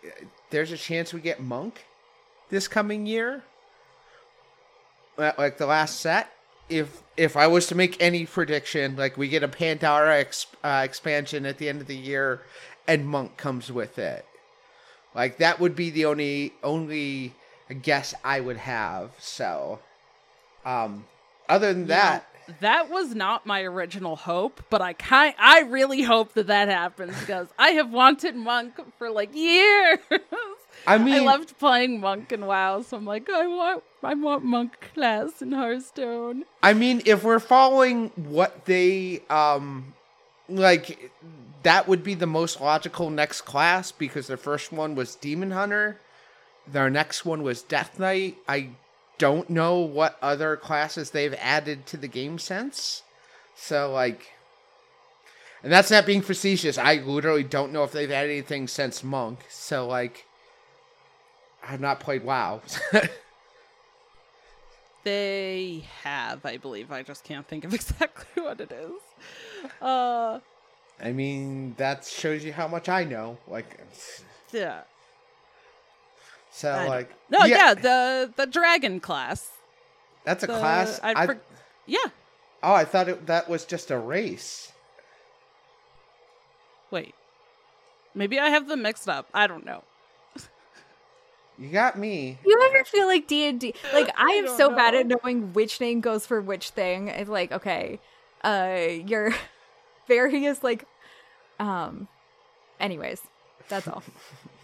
[0.52, 1.86] there's a chance we get Monk
[2.50, 3.44] this coming year.
[5.18, 6.32] Like the last set.
[6.70, 10.82] If if I was to make any prediction, like we get a Pandaria ex- uh,
[10.86, 12.42] expansion at the end of the year,
[12.88, 14.26] and Monk comes with it,
[15.14, 17.34] like that would be the only only
[17.82, 19.12] guess I would have.
[19.18, 19.80] So,
[20.64, 21.06] um,
[21.50, 22.26] other than that,
[22.62, 27.20] That was not my original hope, but I kind I really hope that that happens
[27.20, 30.00] because I have wanted Monk for like years.
[30.88, 34.44] I mean, I loved playing Monk in WoW, so I'm like, I want I want
[34.46, 36.46] Monk class in Hearthstone.
[36.64, 39.94] I mean, if we're following what they um
[40.48, 41.12] like
[41.64, 46.00] that would be the most logical next class because the first one was Demon Hunter.
[46.66, 48.38] Their next one was Death Knight.
[48.48, 48.70] I
[49.20, 53.04] don't know what other classes they've added to the game since.
[53.56, 54.32] So like
[55.62, 56.78] and that's not being facetious.
[56.78, 59.46] I literally don't know if they've added anything since Monk.
[59.50, 60.26] So like
[61.64, 62.62] I've not played WoW.
[65.04, 66.92] They have, I believe.
[66.92, 69.72] I just can't think of exactly what it is.
[69.82, 70.40] Uh,
[71.02, 73.38] I mean, that shows you how much I know.
[73.48, 73.80] Like,
[74.52, 74.82] yeah.
[76.52, 79.50] So I don't- like, No, yeah, the the dragon class.
[80.26, 81.00] that's a The- class.
[81.04, 81.36] I I,
[81.86, 81.98] yeah.
[82.64, 84.72] oh, I thought it, that was just a race.
[86.92, 87.14] Wait.
[88.16, 89.28] Maybe I have them mixed up.
[89.34, 89.84] I don't know.
[91.58, 92.38] You got me.
[92.46, 93.74] You ever feel like D and D?
[93.94, 97.10] Like I I am don't so bad at knowing which name goes for which thing.
[97.10, 98.00] It's like okay,
[98.44, 99.34] uh, your
[100.08, 100.86] various like,
[101.60, 102.08] um.
[102.80, 103.22] Anyways,
[103.68, 104.02] that's all.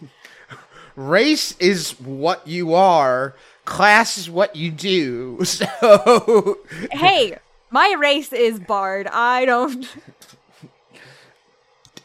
[0.96, 3.34] Race is what you are.
[3.66, 5.38] Class is what you do.
[5.44, 6.58] So
[6.90, 7.36] hey,
[7.70, 9.06] my race is Bard.
[9.08, 9.86] I don't.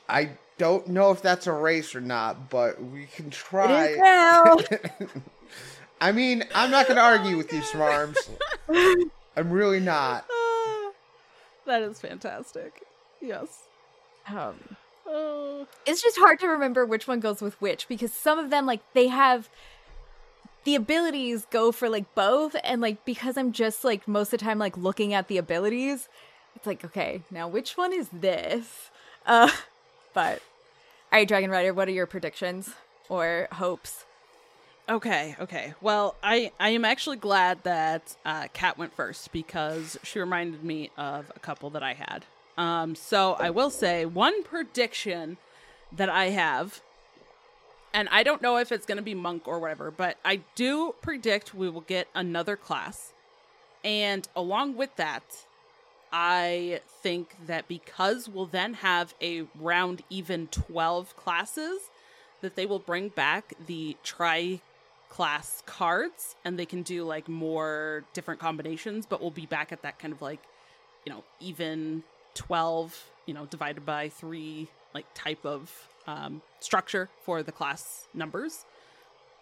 [0.09, 3.87] I don't know if that's a race or not, but we can try.
[3.87, 4.57] is now.
[6.01, 8.17] I mean, I'm not going to argue with you, Smarms.
[9.37, 10.25] I'm really not.
[10.29, 10.91] Ah,
[11.65, 12.81] that is fantastic.
[13.21, 13.63] Yes.
[14.27, 14.59] um,
[15.07, 15.67] Oh.
[15.85, 18.81] it's just hard to remember which one goes with which because some of them like
[18.93, 19.49] they have
[20.63, 24.45] the abilities go for like both and like because i'm just like most of the
[24.45, 26.07] time like looking at the abilities
[26.55, 28.91] it's like okay now which one is this
[29.25, 29.49] uh
[30.13, 30.41] but
[31.11, 32.71] all right dragon rider what are your predictions
[33.09, 34.05] or hopes
[34.89, 35.73] Okay, okay.
[35.79, 40.91] Well, I I am actually glad that uh, Kat went first because she reminded me
[40.97, 42.25] of a couple that I had.
[42.61, 45.37] Um, so I will say one prediction
[45.91, 46.79] that I have,
[47.91, 50.93] and I don't know if it's going to be monk or whatever, but I do
[51.01, 53.13] predict we will get another class,
[53.83, 55.23] and along with that,
[56.13, 61.89] I think that because we'll then have a round even twelve classes,
[62.41, 64.61] that they will bring back the tri
[65.09, 69.81] class cards and they can do like more different combinations but we'll be back at
[69.81, 70.39] that kind of like
[71.05, 72.01] you know even
[72.35, 78.65] 12 you know divided by 3 like type of um, structure for the class numbers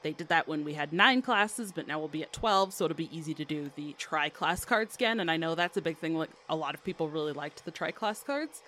[0.02, 2.86] they did that when we had nine classes but now we'll be at 12 so
[2.86, 5.82] it'll be easy to do the tri class cards again and i know that's a
[5.82, 8.62] big thing like a lot of people really liked the tri class cards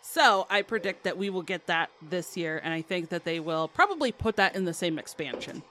[0.00, 3.40] so I predict that we will get that this year, and I think that they
[3.40, 5.64] will probably put that in the same expansion.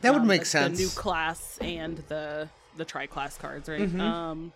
[0.00, 0.78] That would Um, make sense.
[0.78, 2.48] The new class and the
[2.78, 3.82] the tri class cards, right?
[3.82, 4.00] Mhm.
[4.00, 4.52] Um,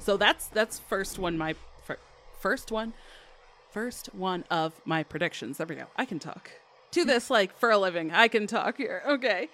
[0.00, 1.38] so that's that's first one.
[1.38, 1.54] My
[2.44, 2.92] first one,
[3.70, 5.56] first one of my predictions.
[5.56, 5.86] There we go.
[5.96, 6.50] I can talk
[6.90, 8.12] to this like for a living.
[8.12, 9.00] I can talk here.
[9.08, 9.48] Okay.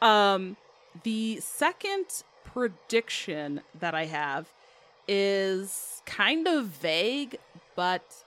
[0.00, 0.56] Um,
[1.02, 2.06] the second
[2.42, 4.48] prediction that I have
[5.06, 7.36] is kind of vague,
[7.76, 8.24] but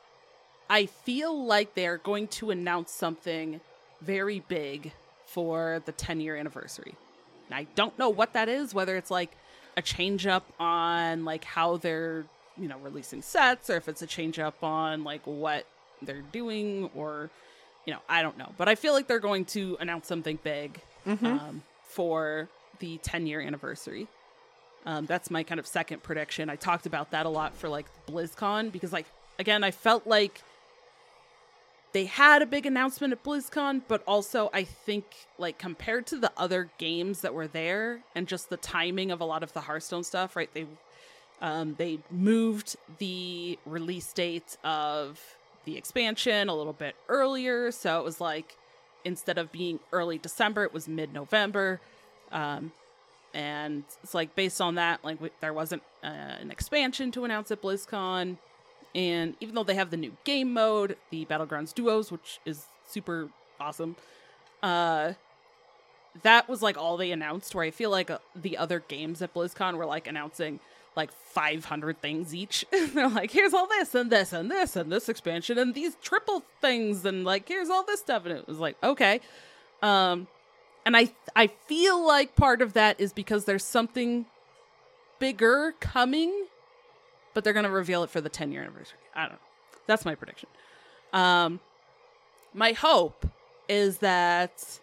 [0.70, 3.62] I feel like they're going to announce something
[4.00, 4.92] very big
[5.26, 6.94] for the 10 year anniversary.
[7.48, 9.32] And I don't know what that is, whether it's like
[9.76, 12.26] a change up on like how they're,
[12.58, 15.66] you know, releasing sets or if it's a change up on like what
[16.02, 17.30] they're doing or
[17.86, 18.50] you know, I don't know.
[18.58, 21.24] But I feel like they're going to announce something big Mhm.
[21.26, 22.48] um, for
[22.80, 24.08] the 10 year anniversary.
[24.86, 26.50] Um, that's my kind of second prediction.
[26.50, 29.06] I talked about that a lot for like BlizzCon because, like,
[29.40, 30.42] again, I felt like
[31.94, 35.06] they had a big announcement at BlizzCon, but also I think
[35.38, 39.26] like compared to the other games that were there and just the timing of a
[39.26, 40.50] lot of the Hearthstone stuff, right?
[40.54, 40.66] They
[41.44, 45.20] um, they moved the release date of
[45.66, 48.58] the expansion a little bit earlier, so it was like
[49.04, 51.82] instead of being early December, it was mid November.
[52.32, 52.72] Um,
[53.34, 57.52] and it's like based on that, like w- there wasn't uh, an expansion to announce
[57.52, 58.38] at BlizzCon.
[58.96, 63.28] And even though they have the new game mode, the Battlegrounds Duos, which is super
[63.60, 63.98] awesome,
[64.62, 65.14] uh,
[66.22, 67.54] that was like all they announced.
[67.54, 70.62] Where I feel like uh, the other games at BlizzCon were like announcing
[70.96, 72.66] like 500 things each.
[72.94, 76.44] They're like, here's all this and this and this and this expansion and these triple
[76.62, 79.20] things and like here's all this stuff and it was like, okay.
[79.82, 80.28] Um
[80.86, 84.26] and I I feel like part of that is because there's something
[85.20, 86.46] bigger coming,
[87.34, 89.00] but they're going to reveal it for the 10 year anniversary.
[89.16, 89.40] I don't know.
[89.88, 90.50] That's my prediction.
[91.12, 91.60] Um
[92.54, 93.26] my hope
[93.68, 94.80] is that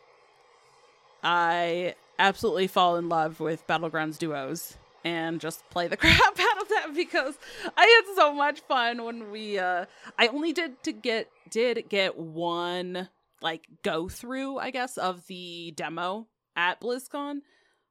[1.22, 6.68] I absolutely fall in love with Battlegrounds duos and just play the crap out of
[6.68, 7.38] that because
[7.76, 9.86] I had so much fun when we uh
[10.18, 13.08] I only did to get did get one
[13.42, 17.40] like go through, I guess, of the demo at BlizzCon,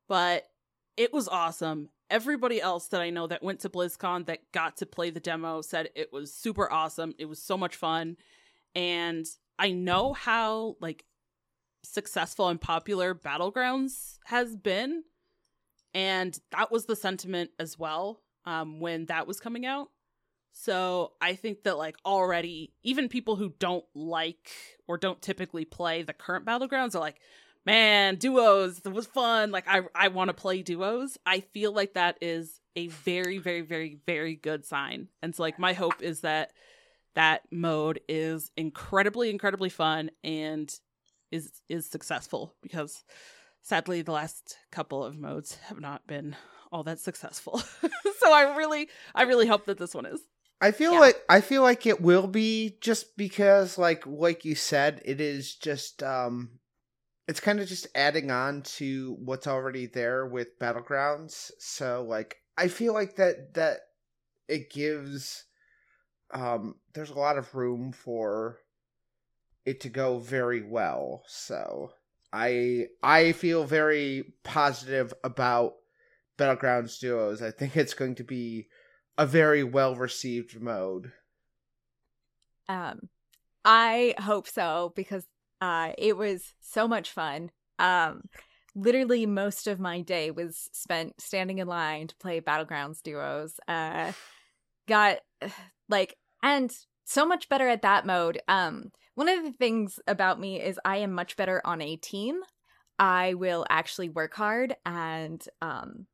[0.08, 0.46] but
[0.98, 1.90] it was awesome.
[2.10, 5.62] Everybody else that I know that went to BlizzCon that got to play the demo
[5.62, 7.14] said it was super awesome.
[7.20, 8.18] It was so much fun.
[8.76, 9.26] And
[9.58, 11.06] I know how like
[11.84, 15.04] successful and popular Battlegrounds has been
[15.94, 19.90] and that was the sentiment as well um, when that was coming out.
[20.52, 24.50] So i think that like already even people who don't like
[24.88, 27.20] or don't typically play the current battlegrounds are like
[27.66, 29.52] man duos it was fun.
[29.52, 31.18] Like i i want to play duos.
[31.26, 35.08] I feel like that is a very very very very good sign.
[35.22, 36.52] And so like my hope is that
[37.16, 40.74] that mode is incredibly incredibly fun and
[41.32, 43.04] is is successful because
[43.62, 46.36] sadly the last couple of modes have not been
[46.72, 47.62] all that successful.
[48.20, 50.20] So i really i really hope that this one is
[50.62, 51.00] I feel Yeah.
[51.00, 55.56] like I feel like it will be just because like like you said it is
[55.56, 56.60] just um
[57.30, 61.52] it's kind of just adding on to what's already there with battlegrounds.
[61.60, 63.80] So like I feel like that that
[64.50, 65.46] it gives
[66.32, 68.58] um there's a lot of room for
[69.66, 71.24] it to go very well.
[71.28, 71.92] So
[72.32, 75.74] I I feel very positive about
[76.38, 78.68] battlegrounds duos I think it's going to be
[79.18, 81.12] a very well received mode.
[82.70, 83.10] Um,
[83.66, 85.26] I hope so because
[85.60, 87.52] uh, it was so much fun.
[87.80, 88.30] Um,
[88.76, 93.60] literally most of my day was spent standing in line to play Battlegrounds duos.
[93.68, 94.14] Uh,
[94.88, 95.18] got
[95.90, 96.72] like and
[97.06, 98.40] so much better at that mode.
[98.48, 102.40] Um, one of the things about me is I am much better on a team.
[102.98, 106.06] I will actually work hard and um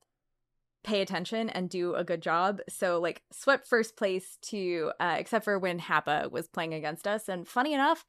[0.83, 2.61] pay attention and do a good job.
[2.67, 7.29] So like swept first place to uh except for when Happa was playing against us
[7.29, 8.03] and funny enough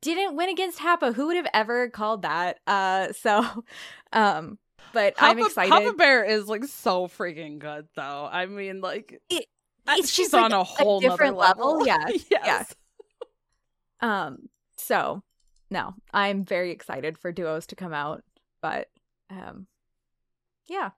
[0.00, 1.14] didn't win against Happa.
[1.14, 2.58] Who would have ever called that?
[2.66, 3.44] Uh so
[4.14, 4.58] um
[4.94, 5.74] but I'm excited.
[5.74, 9.44] Hoppa bear is like so freaking good though i mean like It-
[9.90, 11.80] it's she's just, like, on a a whole nother different level.
[11.80, 12.74] level Yeah, yes.
[14.00, 15.22] Um so
[15.70, 18.22] no, I'm very excited for duos to come out,
[18.62, 18.88] but
[19.30, 19.66] um
[20.68, 20.90] yeah.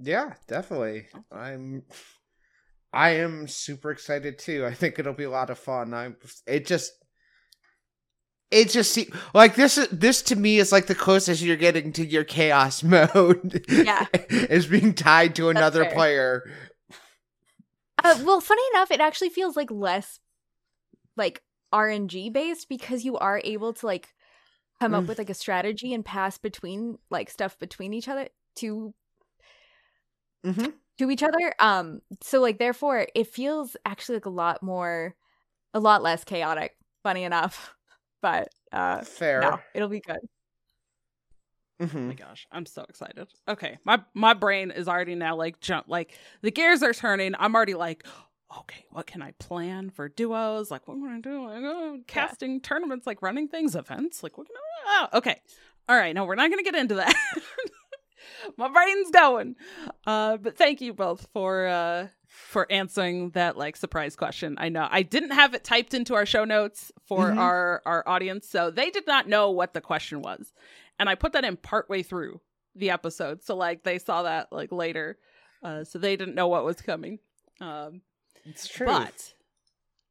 [0.00, 1.06] Yeah, definitely.
[1.32, 1.82] I'm
[2.92, 4.64] I am super excited too.
[4.64, 5.94] I think it'll be a lot of fun.
[5.94, 6.16] I'm
[6.46, 6.92] it just
[8.50, 11.92] it just seems like this is this to me is like the closest you're getting
[11.94, 13.64] to your chaos mode.
[13.68, 14.06] Yeah.
[14.30, 15.92] is being tied to another fair.
[15.92, 16.50] player.
[18.04, 20.20] Uh, well, funny enough, it actually feels like less
[21.16, 21.42] like
[21.72, 24.14] RNG based because you are able to like
[24.80, 25.08] come up Mm.
[25.08, 28.94] with like a strategy and pass between like stuff between each other to
[30.44, 30.70] Mm-hmm.
[30.98, 31.54] to each other.
[31.58, 35.14] Um, so like therefore, it feels actually like a lot more,
[35.72, 36.76] a lot less chaotic.
[37.02, 37.74] Funny enough,
[38.22, 39.40] but uh, Fair.
[39.40, 40.18] no, it'll be good.
[41.80, 42.06] Oh Mhm.
[42.08, 43.26] my gosh, I'm so excited.
[43.48, 47.34] Okay, my my brain is already now like jump like the gears are turning.
[47.38, 48.06] I'm already like,
[48.60, 50.70] okay, what can I plan for duos?
[50.70, 51.44] Like what am I gonna do?
[51.46, 54.22] Like, oh, casting tournaments, like running things, events.
[54.22, 55.08] Like what can I?
[55.12, 55.40] Oh, okay,
[55.88, 56.14] all right.
[56.14, 57.14] No, we're not gonna get into that.
[58.56, 59.56] my brain's going.
[60.06, 64.56] Uh, but thank you both for uh for answering that like surprise question.
[64.58, 67.38] I know I didn't have it typed into our show notes for Mhm.
[67.38, 70.52] our our audience, so they did not know what the question was
[70.98, 72.40] and I put that in partway through
[72.74, 75.18] the episode, so like they saw that like later,
[75.62, 77.18] uh, so they didn't know what was coming.
[77.60, 78.02] Um,
[78.44, 78.86] It's true.
[78.86, 79.34] but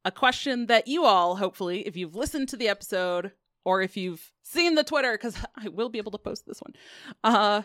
[0.04, 3.32] a question that you all, hopefully, if you've listened to the episode
[3.64, 6.74] or if you've seen the Twitter, because I will be able to post this one,
[7.22, 7.62] uh,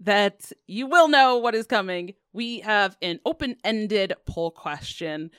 [0.00, 2.14] that you will know what is coming.
[2.32, 5.30] We have an open ended poll question.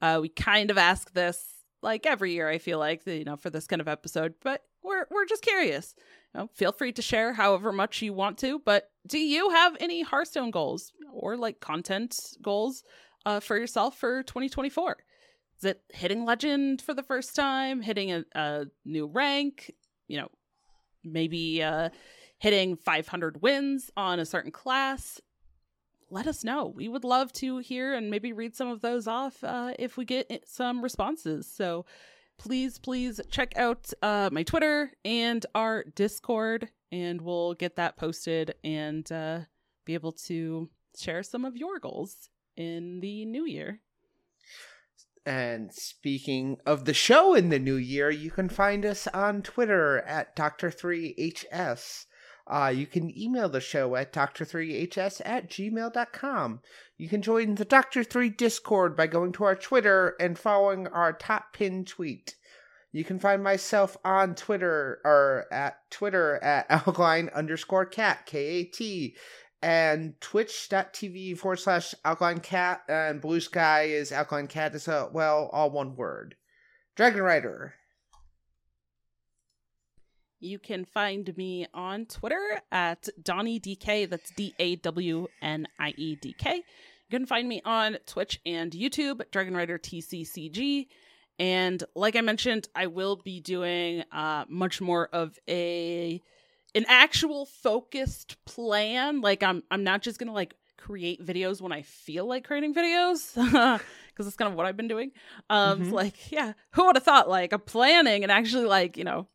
[0.00, 1.44] Uh, we kind of ask this
[1.82, 2.48] like every year.
[2.48, 5.94] I feel like you know for this kind of episode, but we're we're just curious.
[6.34, 8.58] Know, feel free to share however much you want to.
[8.58, 12.84] But do you have any Hearthstone goals or like content goals
[13.26, 14.96] uh, for yourself for 2024?
[15.58, 19.74] Is it hitting legend for the first time, hitting a, a new rank?
[20.08, 20.28] You know,
[21.04, 21.90] maybe uh,
[22.38, 25.20] hitting 500 wins on a certain class?
[26.12, 26.66] let us know.
[26.66, 30.04] We would love to hear and maybe read some of those off uh, if we
[30.04, 31.46] get some responses.
[31.50, 31.86] So
[32.42, 38.54] please, please check out uh, my Twitter and our Discord, and we'll get that posted
[38.64, 39.40] and uh,
[39.84, 40.68] be able to
[40.98, 43.80] share some of your goals in the new year.
[45.24, 50.00] And speaking of the show in the new year, you can find us on Twitter
[50.00, 52.06] at Dr3HS.
[52.46, 56.60] Uh, you can email the show at dr3hs at gmail.com.
[56.96, 58.04] You can join the Dr.
[58.04, 62.36] 3 Discord by going to our Twitter and following our top pin tweet.
[62.92, 68.64] You can find myself on Twitter or at Twitter at alkaline underscore Kat, K A
[68.64, 69.16] T,
[69.62, 75.70] and twitch.tv forward slash alkaline Kat, and blue sky is alkaline Kat as well, all
[75.70, 76.34] one word.
[76.94, 77.74] Dragon Rider.
[80.42, 84.10] You can find me on Twitter at Dawnie DK.
[84.10, 86.56] That's D A W N I E D K.
[86.56, 90.88] You can find me on Twitch and YouTube, Dragon Rider TCCG.
[91.38, 96.20] And like I mentioned, I will be doing uh, much more of a
[96.74, 99.20] an actual focused plan.
[99.20, 103.32] Like I'm I'm not just gonna like create videos when I feel like creating videos.
[104.12, 105.12] because that's kind of what I've been doing.
[105.48, 105.90] Um, mm-hmm.
[105.92, 107.28] like, yeah, who would have thought?
[107.28, 109.28] Like, I'm planning and actually, like, you know,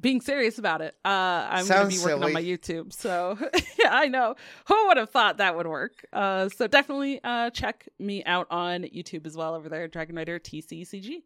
[0.00, 0.94] being serious about it.
[1.04, 2.24] Uh, I'm going to be working silly.
[2.24, 2.92] on my YouTube.
[2.92, 3.38] So
[3.78, 4.34] yeah, I know.
[4.66, 6.06] Who would have thought that would work?
[6.12, 10.38] Uh, so definitely uh, check me out on YouTube as well over there, Dragon Rider
[10.38, 11.22] TCCG.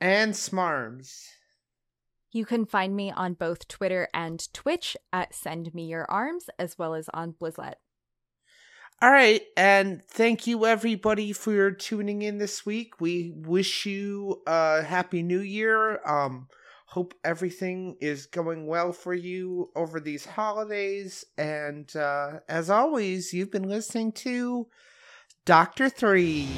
[0.00, 1.28] And Smarms.
[2.32, 6.76] You can find me on both Twitter and Twitch at Send Me Your Arms, as
[6.76, 7.74] well as on Blizzlet.
[9.00, 13.00] All right, and thank you everybody for tuning in this week.
[13.00, 16.00] We wish you a happy new year.
[16.06, 16.48] Um,
[16.90, 21.24] Hope everything is going well for you over these holidays.
[21.36, 24.68] And uh, as always, you've been listening to
[25.44, 26.48] Doctor Three.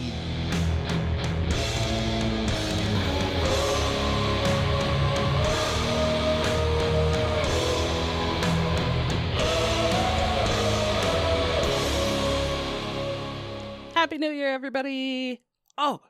[13.95, 15.43] Happy New Year, everybody!
[15.79, 16.01] Oh,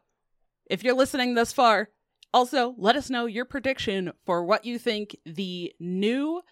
[0.67, 1.89] if you're listening this far,
[2.33, 6.43] also, let us know your prediction for what you think the new,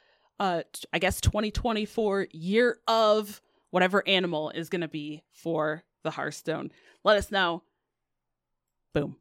[0.41, 0.63] uh,
[0.93, 6.71] I guess, 2024 year of whatever animal is going to be for the Hearthstone.
[7.05, 7.63] Let us know.
[8.95, 9.17] Boom.